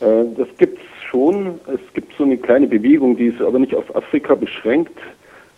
[0.00, 1.60] Äh, das gibt es schon.
[1.66, 4.98] Es gibt so eine kleine Bewegung, die ist aber nicht auf Afrika beschränkt,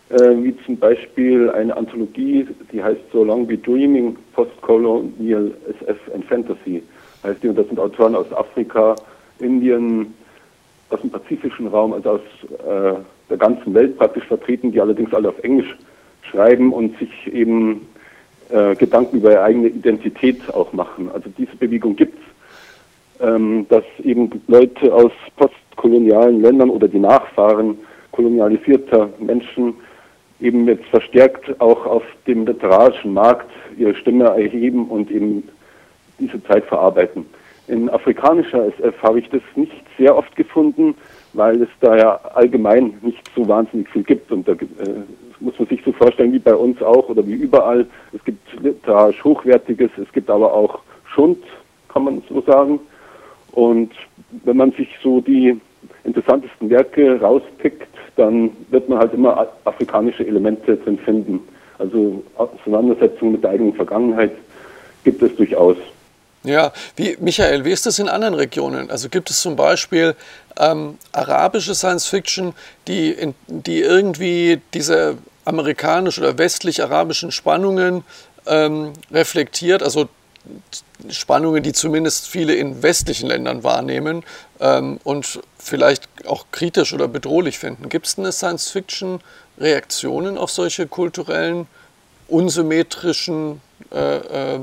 [0.09, 6.81] wie zum Beispiel eine Anthologie, die heißt So Long Be Dreaming, Postcolonial SF and Fantasy.
[7.23, 8.95] Heißt die, und das sind Autoren aus Afrika,
[9.39, 10.13] Indien,
[10.89, 12.21] aus dem pazifischen Raum, also aus
[12.65, 15.75] äh, der ganzen Welt praktisch vertreten, die allerdings alle auf Englisch
[16.21, 17.87] schreiben und sich eben
[18.49, 21.09] äh, Gedanken über ihre eigene Identität auch machen.
[21.13, 27.77] Also diese Bewegung gibt es, ähm, dass eben Leute aus postkolonialen Ländern oder die Nachfahren
[28.11, 29.75] kolonialisierter Menschen
[30.39, 35.47] eben jetzt verstärkt auch auf dem literarischen Markt ihre Stimme erheben und eben
[36.19, 37.25] diese Zeit verarbeiten.
[37.67, 40.95] In afrikanischer SF habe ich das nicht sehr oft gefunden,
[41.33, 44.31] weil es da ja allgemein nicht so wahnsinnig viel gibt.
[44.31, 44.55] Und da äh,
[45.41, 47.85] muss man sich so vorstellen wie bei uns auch oder wie überall.
[48.13, 50.79] Es gibt literarisch Hochwertiges, es gibt aber auch
[51.13, 51.43] Schund,
[51.89, 52.79] kann man so sagen.
[53.51, 53.91] Und
[54.43, 55.59] wenn man sich so die
[56.07, 61.41] interessantesten Werke rauspickt, dann wird man halt immer afrikanische Elemente drin finden.
[61.77, 64.31] Also Auseinandersetzung mit der eigenen Vergangenheit
[65.03, 65.77] gibt es durchaus.
[66.43, 68.89] Ja, wie, Michael, wie ist das in anderen Regionen?
[68.89, 70.15] Also gibt es zum Beispiel
[70.57, 72.53] ähm, arabische Science Fiction,
[72.87, 78.03] die, in, die irgendwie diese amerikanisch- oder westlich-arabischen Spannungen
[78.47, 80.07] ähm, reflektiert, also
[81.09, 84.23] Spannungen, die zumindest viele in westlichen Ländern wahrnehmen
[84.59, 87.89] ähm, und vielleicht auch kritisch oder bedrohlich finden.
[87.89, 91.67] Gibt es eine Science-Fiction-Reaktionen auf solche kulturellen,
[92.27, 94.59] unsymmetrischen äh, äh,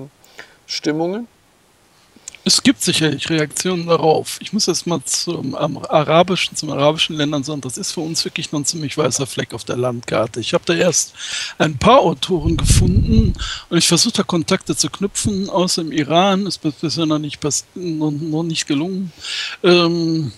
[0.66, 1.28] Stimmungen?
[2.46, 4.36] Es gibt sicherlich Reaktionen darauf.
[4.40, 8.52] Ich muss jetzt mal zum arabischen, zum arabischen Ländern sagen, das ist für uns wirklich
[8.52, 10.40] noch ein ziemlich weißer Fleck auf der Landkarte.
[10.40, 11.14] Ich habe da erst
[11.56, 13.32] ein paar Autoren gefunden
[13.70, 17.42] und ich versuche da Kontakte zu knüpfen, außer im Iran, ist bisher noch nicht,
[17.74, 19.10] noch, noch nicht gelungen.
[19.62, 20.32] Ähm,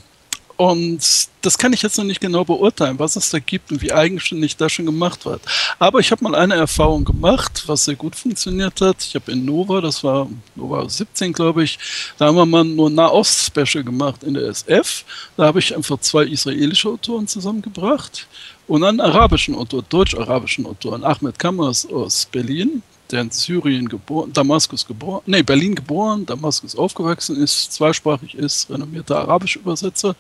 [0.57, 3.93] und das kann ich jetzt noch nicht genau beurteilen, was es da gibt und wie
[3.93, 5.43] eigenständig da schon gemacht wird.
[5.79, 9.05] Aber ich habe mal eine Erfahrung gemacht, was sehr gut funktioniert hat.
[9.05, 11.79] Ich habe in Nova, das war Nova 17, glaube ich,
[12.17, 15.05] da haben wir mal nur Nahost-Special gemacht in der SF.
[15.37, 18.27] Da habe ich einfach zwei israelische Autoren zusammengebracht
[18.67, 24.87] und einen arabischen Autor, deutsch-arabischen Autor, Ahmed Kammers aus Berlin der in Syrien geboren, Damaskus
[24.87, 30.15] geboren, nee, Berlin geboren, Damaskus aufgewachsen ist, zweisprachig ist, renommierter arabischer Übersetzer.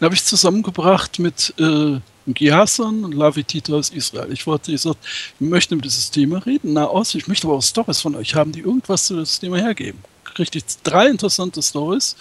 [0.00, 4.32] Den habe ich zusammengebracht mit äh, Gihassan und Lavi Tito aus Israel.
[4.32, 4.98] Ich wollte gesagt,
[5.38, 8.34] ich möchte über dieses Thema reden, na aus, ich möchte aber auch Stories von euch
[8.34, 10.02] haben, die irgendwas zu diesem Thema hergeben
[10.38, 12.16] richtig drei interessante Stories,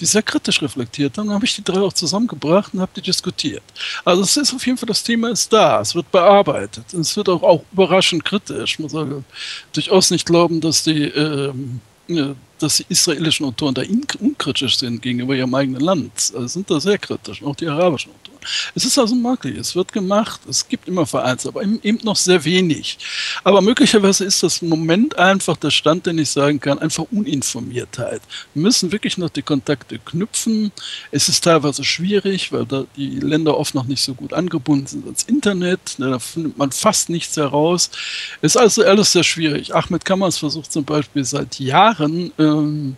[0.00, 1.28] die sehr kritisch reflektiert haben.
[1.28, 3.62] Dann habe ich die drei auch zusammengebracht und habe die diskutiert.
[4.04, 6.92] Also es ist auf jeden Fall, das Thema ist da, es wird bearbeitet.
[6.92, 8.78] Es wird auch, auch überraschend kritisch.
[8.78, 9.24] Man soll
[9.72, 11.80] durchaus nicht glauben, dass die ähm,
[12.62, 13.82] dass die israelischen Autoren da
[14.20, 16.32] unkritisch sind gegenüber ihrem eigenen Land.
[16.34, 18.32] Also sind da sehr kritisch, auch die arabischen Autoren.
[18.74, 22.44] Es ist also möglich, es wird gemacht, es gibt immer Vereins, aber eben noch sehr
[22.44, 22.98] wenig.
[23.44, 28.22] Aber möglicherweise ist das im Moment einfach der Stand, den ich sagen kann, einfach Uninformiertheit.
[28.54, 30.72] Wir müssen wirklich noch die Kontakte knüpfen.
[31.10, 35.04] Es ist teilweise schwierig, weil da die Länder oft noch nicht so gut angebunden sind
[35.04, 35.96] ans Internet.
[35.98, 37.90] Da findet man fast nichts heraus.
[38.40, 39.74] Es ist also alles sehr schwierig.
[39.74, 42.96] Ahmed Kammers versucht zum Beispiel seit Jahren, ähm, ähm,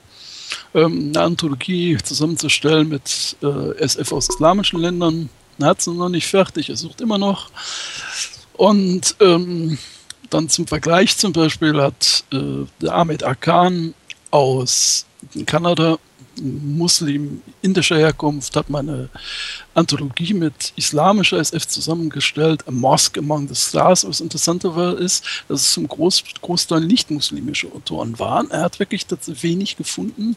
[0.72, 5.30] eine Anthologie zusammenzustellen mit äh, SF aus islamischen Ländern.
[5.58, 7.50] Er hat sie noch nicht fertig, er sucht immer noch.
[8.54, 9.78] Und ähm,
[10.30, 13.94] dann zum Vergleich zum Beispiel hat äh, der Ahmed Akan
[14.30, 15.06] aus
[15.46, 15.98] Kanada
[16.40, 19.08] Muslim indischer Herkunft, hat meine
[19.74, 24.06] Anthologie mit islamischer SF zusammengestellt, A Mosque Among the Stars.
[24.06, 28.50] Was interessanter war, ist, dass es zum Groß, Großteil nicht-muslimische Autoren waren.
[28.50, 30.36] Er hat wirklich wenig gefunden,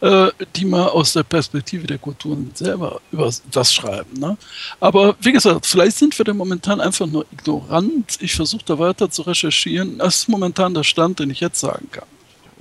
[0.00, 4.18] äh, die mal aus der Perspektive der Kulturen selber über das schreiben.
[4.18, 4.36] Ne?
[4.80, 8.18] Aber wie gesagt, vielleicht sind wir da momentan einfach nur ignorant.
[8.20, 9.98] Ich versuche da weiter zu recherchieren.
[9.98, 12.06] Das ist momentan der Stand, den ich jetzt sagen kann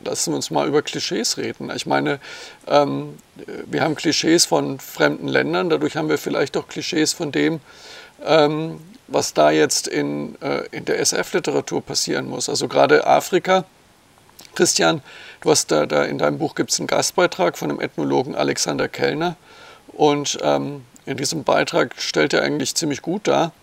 [0.03, 1.71] lassen wir uns mal über Klischees reden.
[1.75, 2.19] Ich meine,
[2.67, 3.17] ähm,
[3.65, 7.59] wir haben Klischees von fremden Ländern, dadurch haben wir vielleicht auch Klischees von dem,
[8.25, 12.49] ähm, was da jetzt in, äh, in der SF-Literatur passieren muss.
[12.49, 13.65] Also gerade Afrika.
[14.55, 15.01] Christian,
[15.41, 18.87] du hast da, da in deinem Buch gibt es einen Gastbeitrag von dem Ethnologen Alexander
[18.87, 19.35] Kellner.
[19.87, 23.53] Und ähm, in diesem Beitrag stellt er eigentlich ziemlich gut dar,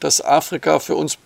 [0.00, 1.18] dass Afrika für uns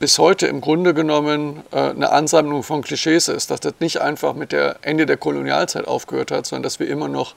[0.00, 4.34] bis heute im Grunde genommen äh, eine Ansammlung von Klischees ist, dass das nicht einfach
[4.34, 7.34] mit der Ende der Kolonialzeit aufgehört hat, sondern dass wir immer noch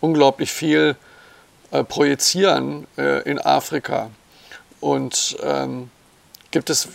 [0.00, 0.96] unglaublich viel
[1.70, 4.10] äh, projizieren äh, in Afrika.
[4.80, 5.90] Und ähm,
[6.50, 6.88] gibt es,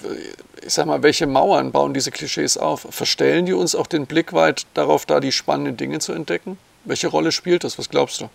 [0.66, 2.88] ich sag mal, welche Mauern bauen diese Klischees auf?
[2.90, 6.58] Verstellen die uns auch den Blick weit darauf, da die spannenden Dinge zu entdecken?
[6.86, 7.78] Welche Rolle spielt das?
[7.78, 8.30] Was glaubst du?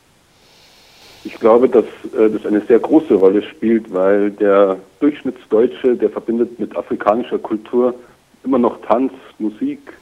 [1.28, 1.84] Ich glaube, dass
[2.18, 7.94] äh, das eine sehr große Rolle spielt, weil der Durchschnittsdeutsche, der verbindet mit afrikanischer Kultur
[8.44, 9.92] immer noch Tanz, Musik,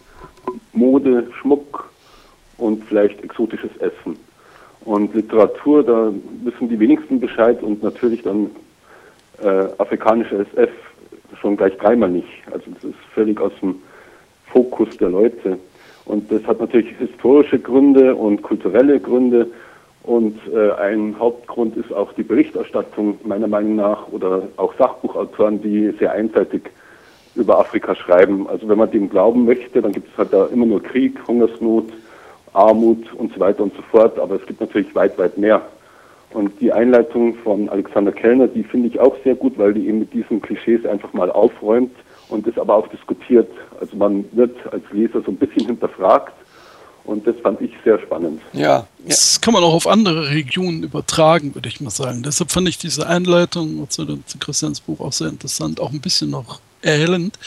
[0.72, 1.90] Mode, Schmuck
[2.58, 4.16] und vielleicht exotisches Essen.
[4.84, 6.12] Und Literatur, da
[6.44, 8.50] wissen die wenigsten Bescheid und natürlich dann
[9.42, 10.70] äh, afrikanische SF
[11.40, 12.28] schon gleich dreimal nicht.
[12.52, 13.82] Also das ist völlig aus dem
[14.52, 15.58] Fokus der Leute.
[16.04, 19.48] Und das hat natürlich historische Gründe und kulturelle Gründe.
[20.06, 25.90] Und äh, ein Hauptgrund ist auch die Berichterstattung meiner Meinung nach oder auch Sachbuchautoren, die
[25.98, 26.70] sehr einseitig
[27.34, 28.48] über Afrika schreiben.
[28.48, 31.88] Also wenn man dem glauben möchte, dann gibt es halt da immer nur Krieg, Hungersnot,
[32.52, 34.16] Armut und so weiter und so fort.
[34.20, 35.60] Aber es gibt natürlich weit, weit mehr.
[36.32, 39.98] Und die Einleitung von Alexander Kellner, die finde ich auch sehr gut, weil die eben
[39.98, 41.92] mit diesen Klischees einfach mal aufräumt
[42.28, 43.50] und es aber auch diskutiert.
[43.80, 46.32] Also man wird als Leser so ein bisschen hinterfragt
[47.06, 48.40] und das fand ich sehr spannend.
[48.52, 52.22] Ja, das kann man auch auf andere Regionen übertragen, würde ich mal sagen.
[52.22, 56.30] Deshalb fand ich diese Einleitung zu, zu Christians Buch auch sehr interessant, auch ein bisschen
[56.30, 57.38] noch erhellend.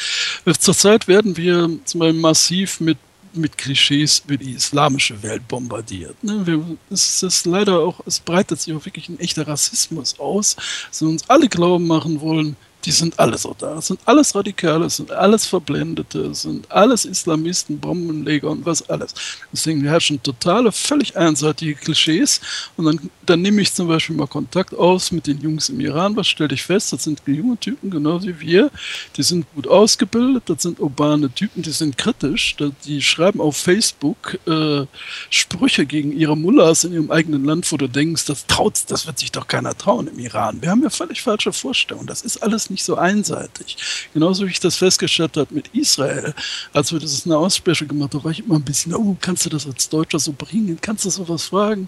[0.60, 2.98] Zurzeit werden wir zum Beispiel massiv mit
[3.34, 6.16] mit Klischees über die islamische Welt bombardiert.
[6.24, 6.78] Ne?
[6.90, 10.56] es ist leider auch, es breitet sich auch wirklich ein echter Rassismus aus,
[10.90, 12.56] dass wir uns alle glauben machen wollen,
[12.90, 13.76] die sind alle so da.
[13.76, 18.90] Das sind alles Radikale, das sind alles Verblendete, das sind alles Islamisten, Bombenleger und was
[18.90, 19.14] alles.
[19.54, 22.42] Deswegen herrschen totale, völlig einseitige Klischees.
[22.78, 26.16] Und dann, dann nehme ich zum Beispiel mal Kontakt aus mit den Jungs im Iran.
[26.16, 26.92] Was stelle ich fest?
[26.92, 28.72] Das sind junge Typen, genau wie wir.
[29.18, 32.56] Die sind gut ausgebildet, das sind urbane Typen, die sind kritisch.
[32.86, 34.88] Die schreiben auf Facebook äh,
[35.30, 39.20] Sprüche gegen ihre Mullahs in ihrem eigenen Land, wo du denkst, das traut, das wird
[39.20, 40.60] sich doch keiner trauen im Iran.
[40.64, 42.08] Wir haben ja völlig falsche Vorstellungen.
[42.08, 43.78] Das ist alles nicht so einseitig.
[44.14, 46.34] Genauso wie ich das festgestellt habe mit Israel,
[46.74, 49.66] als wir dieses Nahostspecial gemacht haben, war ich immer ein bisschen, oh, kannst du das
[49.66, 50.78] als Deutscher so bringen?
[50.82, 51.88] Kannst du sowas fragen?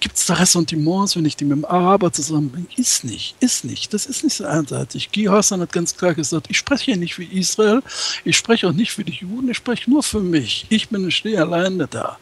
[0.00, 2.66] Gibt es da Ressentiments, wenn ich die mit dem Araber zusammenbringe?
[2.76, 3.92] Ist nicht, ist nicht.
[3.92, 5.10] Das ist nicht so einseitig.
[5.12, 7.82] Guy Hassan hat ganz klar gesagt, ich spreche hier nicht für Israel,
[8.24, 10.66] ich spreche auch nicht für die Juden, ich spreche nur für mich.
[10.68, 12.18] Ich bin, ich stehe alleine da.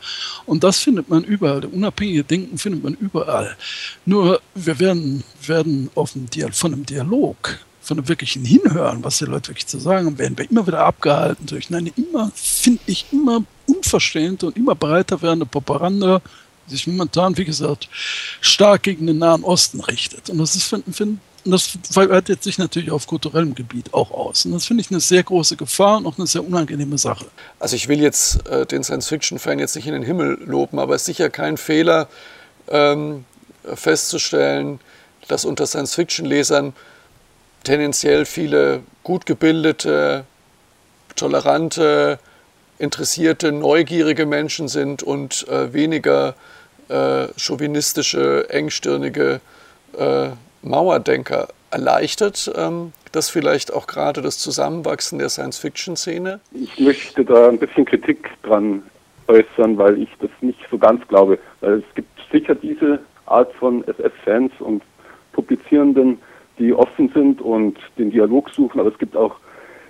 [0.47, 1.65] Und das findet man überall.
[1.67, 3.57] Unabhängige Denken findet man überall.
[4.07, 9.27] Nur wir werden, werden auf dem von einem Dialog von einem wirklichen Hinhören, was die
[9.27, 13.07] Leute wirklich zu sagen haben, werden wir immer wieder abgehalten durch eine immer, finde ich,
[13.13, 16.21] immer unverständte und immer breiter werdende Propaganda,
[16.69, 17.89] sich momentan, wie gesagt,
[18.41, 20.31] stark gegen den Nahen Osten richtet.
[20.31, 24.45] Und das ist, find, find, das weitet sich natürlich auf kulturellem Gebiet auch aus.
[24.45, 27.27] Und das finde ich eine sehr große Gefahr und auch eine sehr unangenehme Sache.
[27.61, 31.03] Also ich will jetzt äh, den Science-Fiction-Fan jetzt nicht in den Himmel loben, aber es
[31.03, 32.09] ist sicher kein Fehler
[32.69, 33.25] ähm,
[33.75, 34.81] festzustellen,
[35.29, 36.73] dass unter Science-Fiction-Lesern
[37.65, 40.25] tendenziell viele gut gebildete,
[41.17, 42.19] tolerante,
[42.79, 46.35] interessierte, neugierige Menschen sind und äh, weniger
[46.89, 49.41] äh, chauvinistische, engstirnige
[49.99, 50.29] äh,
[50.63, 51.49] Mauerdenker.
[51.71, 56.41] Erleichtert ähm, das vielleicht auch gerade das Zusammenwachsen der Science-Fiction-Szene?
[56.53, 58.83] Ich möchte da ein bisschen Kritik dran
[59.27, 61.39] äußern, weil ich das nicht so ganz glaube.
[61.61, 64.83] Weil es gibt sicher diese Art von SF-Fans und
[65.33, 66.19] Publizierenden,
[66.59, 69.37] die offen sind und den Dialog suchen, aber es gibt auch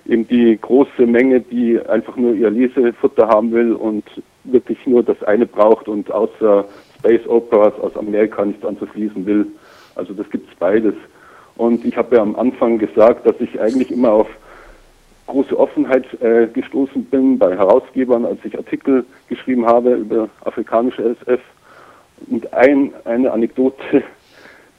[0.07, 4.03] eben die große Menge, die einfach nur ihr Lesefutter haben will und
[4.43, 6.65] wirklich nur das eine braucht und außer
[6.97, 9.45] Space Operas aus Amerika nichts anderes will.
[9.95, 10.93] Also das gibt es beides.
[11.55, 14.27] Und ich habe ja am Anfang gesagt, dass ich eigentlich immer auf
[15.25, 21.41] große Offenheit äh, gestoßen bin bei Herausgebern, als ich Artikel geschrieben habe über afrikanische SF.
[22.27, 24.03] Und ein, eine Anekdote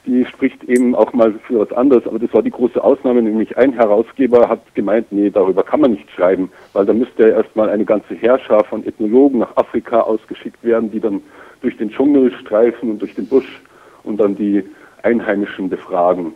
[0.08, 3.58] die spricht eben auch mal für was anderes, aber das war die große Ausnahme, nämlich
[3.58, 7.68] ein Herausgeber hat gemeint, nee, darüber kann man nicht schreiben, weil da müsste ja erstmal
[7.68, 11.20] eine ganze Herrscher von Ethnologen nach Afrika ausgeschickt werden, die dann
[11.60, 13.60] durch den Dschungel streifen und durch den Busch
[14.02, 14.64] und dann die
[15.02, 16.32] Einheimischen befragen.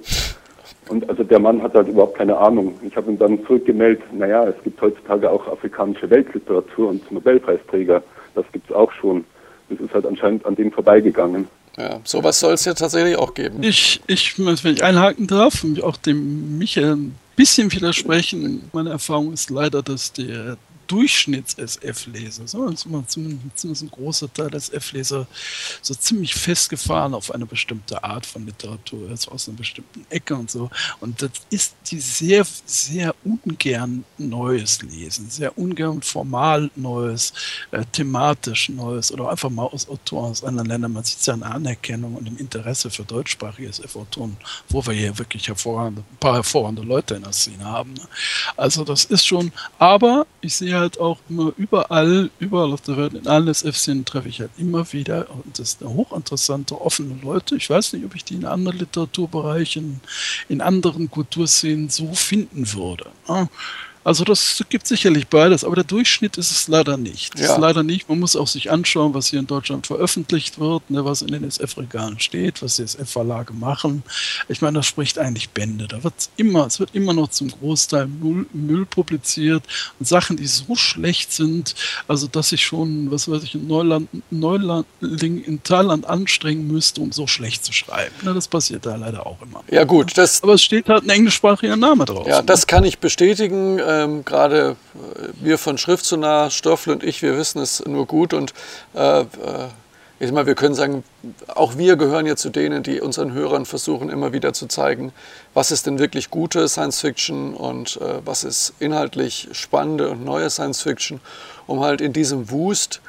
[0.88, 2.74] Und also der Mann hat halt überhaupt keine Ahnung.
[2.82, 8.02] Ich habe ihm dann zurückgemeldet, naja, es gibt heutzutage auch afrikanische Weltliteratur und Nobelpreisträger.
[8.34, 9.24] Das gibt es auch schon.
[9.70, 11.48] Das ist halt anscheinend an dem vorbeigegangen.
[11.76, 13.62] Ja, sowas soll es ja tatsächlich auch geben.
[13.62, 19.32] Ich, ich, wenn ich einhaken darf und auch dem Michael ein bisschen widersprechen, meine Erfahrung
[19.32, 20.58] ist leider, dass der
[20.92, 25.26] Durchschnitts-SF-Leser, so, zumindest ein großer Teil des SF-Leser,
[25.80, 30.50] so ziemlich festgefahren auf eine bestimmte Art von Literatur, also aus einer bestimmten Ecke und
[30.50, 30.70] so.
[31.00, 37.32] Und das ist die sehr, sehr ungern Neues lesen, sehr ungern formal Neues,
[37.70, 40.92] äh, thematisch Neues oder einfach mal aus Autoren aus anderen Ländern.
[40.92, 44.36] Man sieht ja an Anerkennung und im Interesse für deutschsprachige SF-Autoren,
[44.68, 47.94] wo wir hier wirklich hervorragende, ein paar hervorragende Leute in der Szene haben.
[47.94, 48.02] Ne?
[48.58, 53.14] Also das ist schon, aber ich sehe halt auch immer überall, überall auf der Welt,
[53.14, 57.56] in allen SF-Szenen treffe ich halt immer wieder, und das sind hochinteressante, offene Leute.
[57.56, 60.00] Ich weiß nicht, ob ich die in anderen Literaturbereichen,
[60.48, 63.06] in anderen Kulturszenen so finden würde.
[63.28, 63.48] Ne?
[64.04, 67.38] Also das gibt sicherlich beides, aber der Durchschnitt ist es leider nicht.
[67.38, 67.52] Ja.
[67.52, 68.08] ist leider nicht.
[68.08, 71.44] Man muss auch sich anschauen, was hier in Deutschland veröffentlicht wird, ne, was in den
[71.44, 74.02] SF-Regalen steht, was die SF-Verlage machen.
[74.48, 75.86] Ich meine, das spricht eigentlich Bände.
[75.86, 79.62] Da wird immer, es wird immer noch zum Großteil Müll, Müll publiziert
[79.98, 81.74] und Sachen, die so schlecht sind,
[82.08, 87.12] also dass ich schon, was weiß ich, in Neuland, Neulandling in Thailand anstrengen müsste, um
[87.12, 88.14] so schlecht zu schreiben.
[88.22, 89.62] Ne, das passiert da leider auch immer.
[89.70, 90.42] Ja gut, das.
[90.42, 92.26] Aber es steht halt ein englischsprachiger Name drauf.
[92.26, 97.36] Ja, das kann ich bestätigen ähm, gerade äh, wir von Schriftsonar, Stoffel und ich, wir
[97.36, 98.52] wissen es nur gut und
[98.94, 99.24] äh, äh,
[100.22, 101.02] ich mal, wir können sagen,
[101.48, 105.12] auch wir gehören ja zu denen, die unseren Hörern versuchen, immer wieder zu zeigen,
[105.52, 110.48] was ist denn wirklich gute Science Fiction und äh, was ist inhaltlich spannende und neue
[110.48, 111.20] Science Fiction,
[111.66, 113.00] um halt in diesem Wust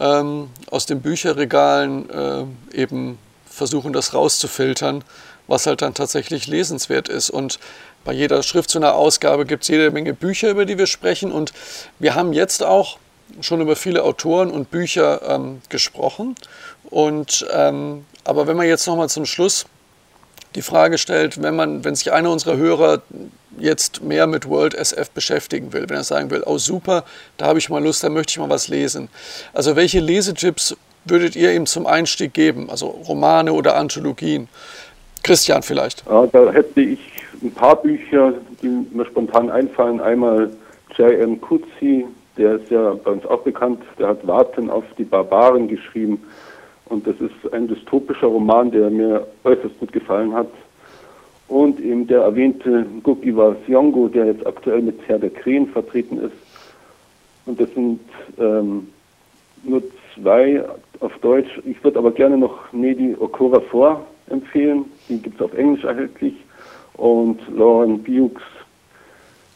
[0.00, 5.04] ähm, aus den Bücherregalen äh, eben versuchen, das rauszufiltern,
[5.46, 7.30] was halt dann tatsächlich lesenswert ist.
[7.30, 7.60] Und
[8.08, 11.30] bei jeder Schriftsteller-Ausgabe gibt es jede Menge Bücher, über die wir sprechen.
[11.30, 11.52] Und
[11.98, 12.96] wir haben jetzt auch
[13.42, 16.34] schon über viele Autoren und Bücher ähm, gesprochen.
[16.88, 19.66] Und, ähm, aber wenn wir jetzt nochmal zum Schluss
[20.54, 23.02] die Frage stellt, wenn man, wenn sich einer unserer Hörer
[23.58, 27.04] jetzt mehr mit World SF beschäftigen will, wenn er sagen will, oh super,
[27.36, 29.10] da habe ich mal Lust, da möchte ich mal was lesen.
[29.52, 32.70] Also welche Lesetipps würdet ihr ihm zum Einstieg geben?
[32.70, 34.48] Also Romane oder Anthologien?
[35.22, 36.04] Christian vielleicht.
[36.08, 40.00] Ja, da hätte ich ein paar Bücher, die mir spontan einfallen.
[40.00, 40.50] Einmal
[40.96, 41.40] J.M.
[41.40, 46.22] Kutzi, der ist ja bei uns auch bekannt, der hat Warten auf die Barbaren geschrieben.
[46.86, 50.48] Und das ist ein dystopischer Roman, der mir äußerst gut gefallen hat.
[51.48, 56.36] Und eben der erwähnte Gukiwa Siongo, der jetzt aktuell mit Herr der Krähen vertreten ist.
[57.46, 58.00] Und das sind
[58.38, 58.88] ähm,
[59.64, 59.82] nur
[60.14, 60.62] zwei
[61.00, 61.50] auf Deutsch.
[61.64, 64.84] Ich würde aber gerne noch Nedi Okora vor empfehlen.
[65.08, 66.34] Die gibt es auf Englisch erhältlich.
[66.98, 68.42] Und Lauren Biux,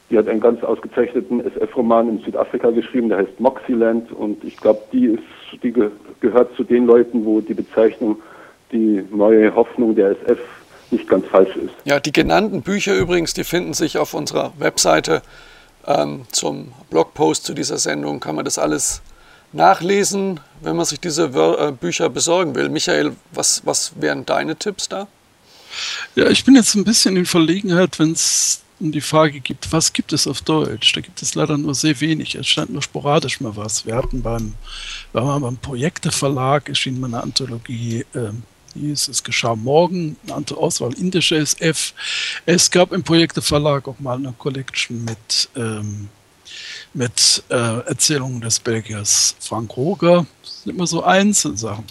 [0.08, 4.10] die hat einen ganz ausgezeichneten SF-Roman in Südafrika geschrieben, der heißt Moxieland.
[4.12, 5.18] Und ich glaube, die
[5.62, 5.90] die ge
[6.20, 8.16] gehört zu den Leuten, wo die Bezeichnung
[8.70, 10.38] die neue Hoffnung der SF
[10.90, 11.74] nicht ganz falsch ist.
[11.84, 15.22] Ja, die genannten Bücher übrigens, die finden sich auf unserer Webseite
[15.86, 18.20] ähm, zum Blogpost zu dieser Sendung.
[18.20, 19.02] Kann man das alles
[19.52, 22.68] nachlesen, wenn man sich diese äh, Bücher besorgen will.
[22.68, 25.08] Michael, was, was wären deine Tipps da?
[26.14, 29.92] Ja, ich bin jetzt ein bisschen in Verlegenheit, wenn es um die Frage gibt, was
[29.92, 30.92] gibt es auf Deutsch?
[30.92, 32.34] Da gibt es leider nur sehr wenig.
[32.34, 33.86] Es stand nur sporadisch mal was.
[33.86, 34.54] Wir hatten beim,
[35.12, 38.42] wir haben beim Projekteverlag erschien mal eine Anthologie, ähm,
[38.74, 41.94] hieß Es geschah morgen, eine Auswahl indischer SF.
[42.46, 46.08] Es gab im Projekteverlag auch mal eine Collection mit, ähm,
[46.94, 47.54] mit äh,
[47.86, 50.26] Erzählungen des Belgiers Frank Roger.
[50.42, 51.84] Das sind immer so Einzelsachen.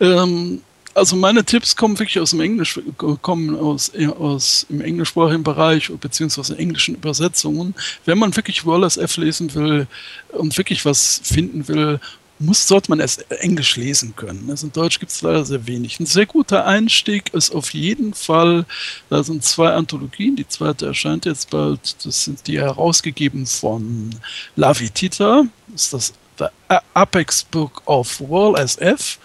[0.00, 0.62] Ähm,
[0.96, 2.80] also meine Tipps kommen wirklich aus dem Englisch,
[3.20, 7.74] kommen aus, aus im englischsprachigen Bereich beziehungsweise in englischen Übersetzungen.
[8.06, 9.86] Wenn man wirklich Wallace F lesen will
[10.32, 12.00] und wirklich was finden will,
[12.38, 14.48] muss, sollte man erst Englisch lesen können.
[14.48, 16.00] Also in Deutsch gibt es leider sehr wenig.
[16.00, 18.64] Ein sehr guter Einstieg ist auf jeden Fall,
[19.10, 24.10] da sind zwei Anthologien, die zweite erscheint jetzt bald, das sind die herausgegeben von
[24.54, 25.44] Lavitita,
[25.74, 26.46] ist das The
[26.94, 29.18] Apex Book of World SF.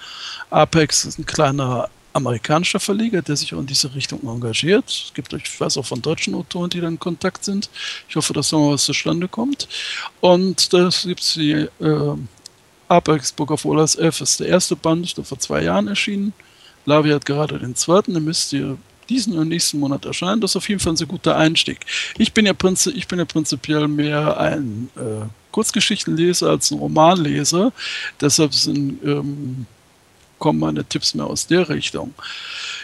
[0.51, 4.85] Apex ist ein kleiner amerikanischer Verleger, der sich auch in diese Richtung engagiert.
[4.89, 7.69] Es gibt, ich weiß auch von deutschen Autoren, die da in Kontakt sind.
[8.09, 9.67] Ich hoffe, dass da mal was zustande kommt.
[10.19, 12.15] Und das gibt es die äh,
[12.89, 16.33] Apex Book of Wallace F ist der erste Band, der vor zwei Jahren erschienen.
[16.85, 18.77] Lavi hat gerade den zweiten, der müsste
[19.07, 20.41] diesen und nächsten Monat erscheinen.
[20.41, 21.79] Das ist auf jeden Fall ein sehr guter Einstieg.
[22.17, 27.71] Ich bin ja, prinzi ich bin ja prinzipiell mehr ein äh, Kurzgeschichtenleser als ein Romanleser.
[28.19, 29.65] Deshalb sind, ähm,
[30.41, 32.13] kommen meine Tipps mehr aus der Richtung.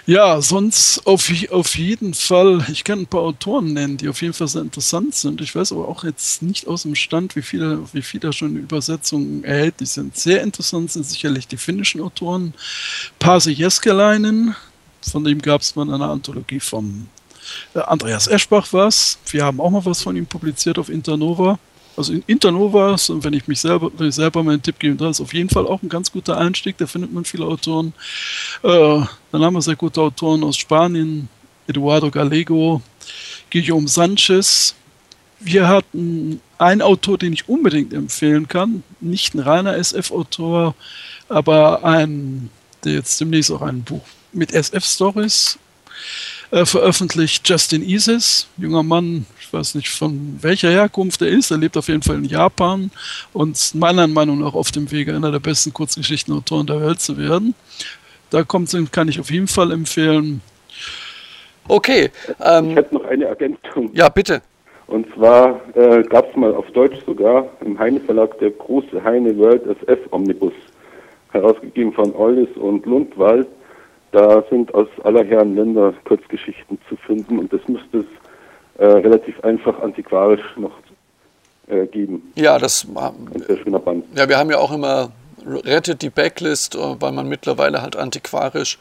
[0.06, 4.34] Ja, sonst auf, auf jeden Fall, ich kann ein paar Autoren nennen, die auf jeden
[4.34, 5.42] Fall sehr interessant sind.
[5.42, 9.44] Ich weiß aber auch jetzt nicht aus dem Stand, wie viele, wie viele schon Übersetzungen
[9.44, 10.16] erhältlich sind.
[10.16, 12.54] Sehr interessant sind sicherlich die finnischen Autoren.
[13.20, 14.56] Pasi Jeskelainen,
[15.02, 17.10] von dem gab es mal eine Anthologie von
[17.74, 19.18] äh, Andreas Eschbach was.
[19.32, 21.60] Wir haben auch mal was von ihm publiziert auf Internova.
[21.98, 25.12] Also in Internova, und wenn ich mich selber, wenn ich selber meinen Tipp geben darf,
[25.12, 26.78] ist auf jeden Fall auch ein ganz guter Einstieg.
[26.78, 27.92] Da findet man viele Autoren.
[28.62, 31.28] Äh, dann haben wir sehr gute Autoren aus Spanien,
[31.68, 32.84] Eduardo Gallego,
[33.52, 34.76] Guillaume Sanchez.
[35.40, 38.84] Wir hatten einen Autor, den ich unbedingt empfehlen kann.
[39.00, 40.76] Nicht ein reiner SF-Autor,
[41.30, 42.52] aber ein,
[42.84, 45.58] der jetzt demnächst auch ein Buch mit SF-Stories
[46.52, 51.58] äh, veröffentlicht, Justin Isis, junger Mann, ich weiß nicht von welcher Herkunft er ist, er
[51.58, 52.92] lebt auf jeden Fall in Japan
[53.32, 57.56] und meiner Meinung nach auf dem Wege, einer der besten Kurzgeschichtenautoren der Welt zu werden.
[58.30, 60.42] Da kommt, kann ich auf jeden Fall empfehlen.
[61.70, 62.10] Okay.
[62.42, 63.90] Ähm, ich hätte noch eine Ergänzung.
[63.94, 64.42] Ja, bitte.
[64.88, 69.38] Und zwar äh, gab es mal auf Deutsch sogar im Heine Verlag der große Heine
[69.38, 70.54] World SF Omnibus,
[71.32, 73.48] herausgegeben von Ollis und Lundwald.
[74.12, 78.27] Da sind aus aller Herren Länder Kurzgeschichten zu finden und das müsste es
[78.78, 80.72] äh, relativ einfach antiquarisch noch
[81.68, 82.32] äh, geben.
[82.36, 82.88] Ja, das.
[84.16, 85.12] Ja, wir haben ja auch immer
[85.46, 88.78] rettet die Backlist, äh, weil man mittlerweile halt antiquarisch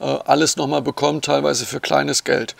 [0.00, 2.54] äh, alles nochmal bekommt, teilweise für kleines Geld.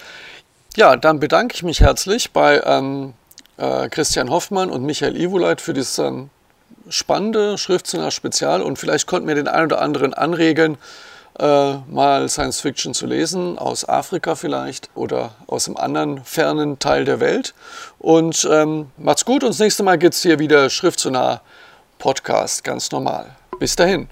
[0.76, 3.14] Ja, dann bedanke ich mich herzlich bei ähm,
[3.57, 6.30] äh, Christian Hoffmann und Michael Iwoleit für dieses ähm,
[6.89, 10.78] spannende Schriftzimmer-Spezial und vielleicht konnten wir den einen oder anderen anregen,
[11.39, 17.05] äh, mal Science Fiction zu lesen, aus Afrika vielleicht oder aus einem anderen fernen Teil
[17.05, 17.55] der Welt.
[17.99, 21.41] Und ähm, macht's gut und das nächste Mal gibt es hier wieder Schrift zu nah
[21.99, 23.36] Podcast, ganz normal.
[23.59, 24.09] Bis dahin.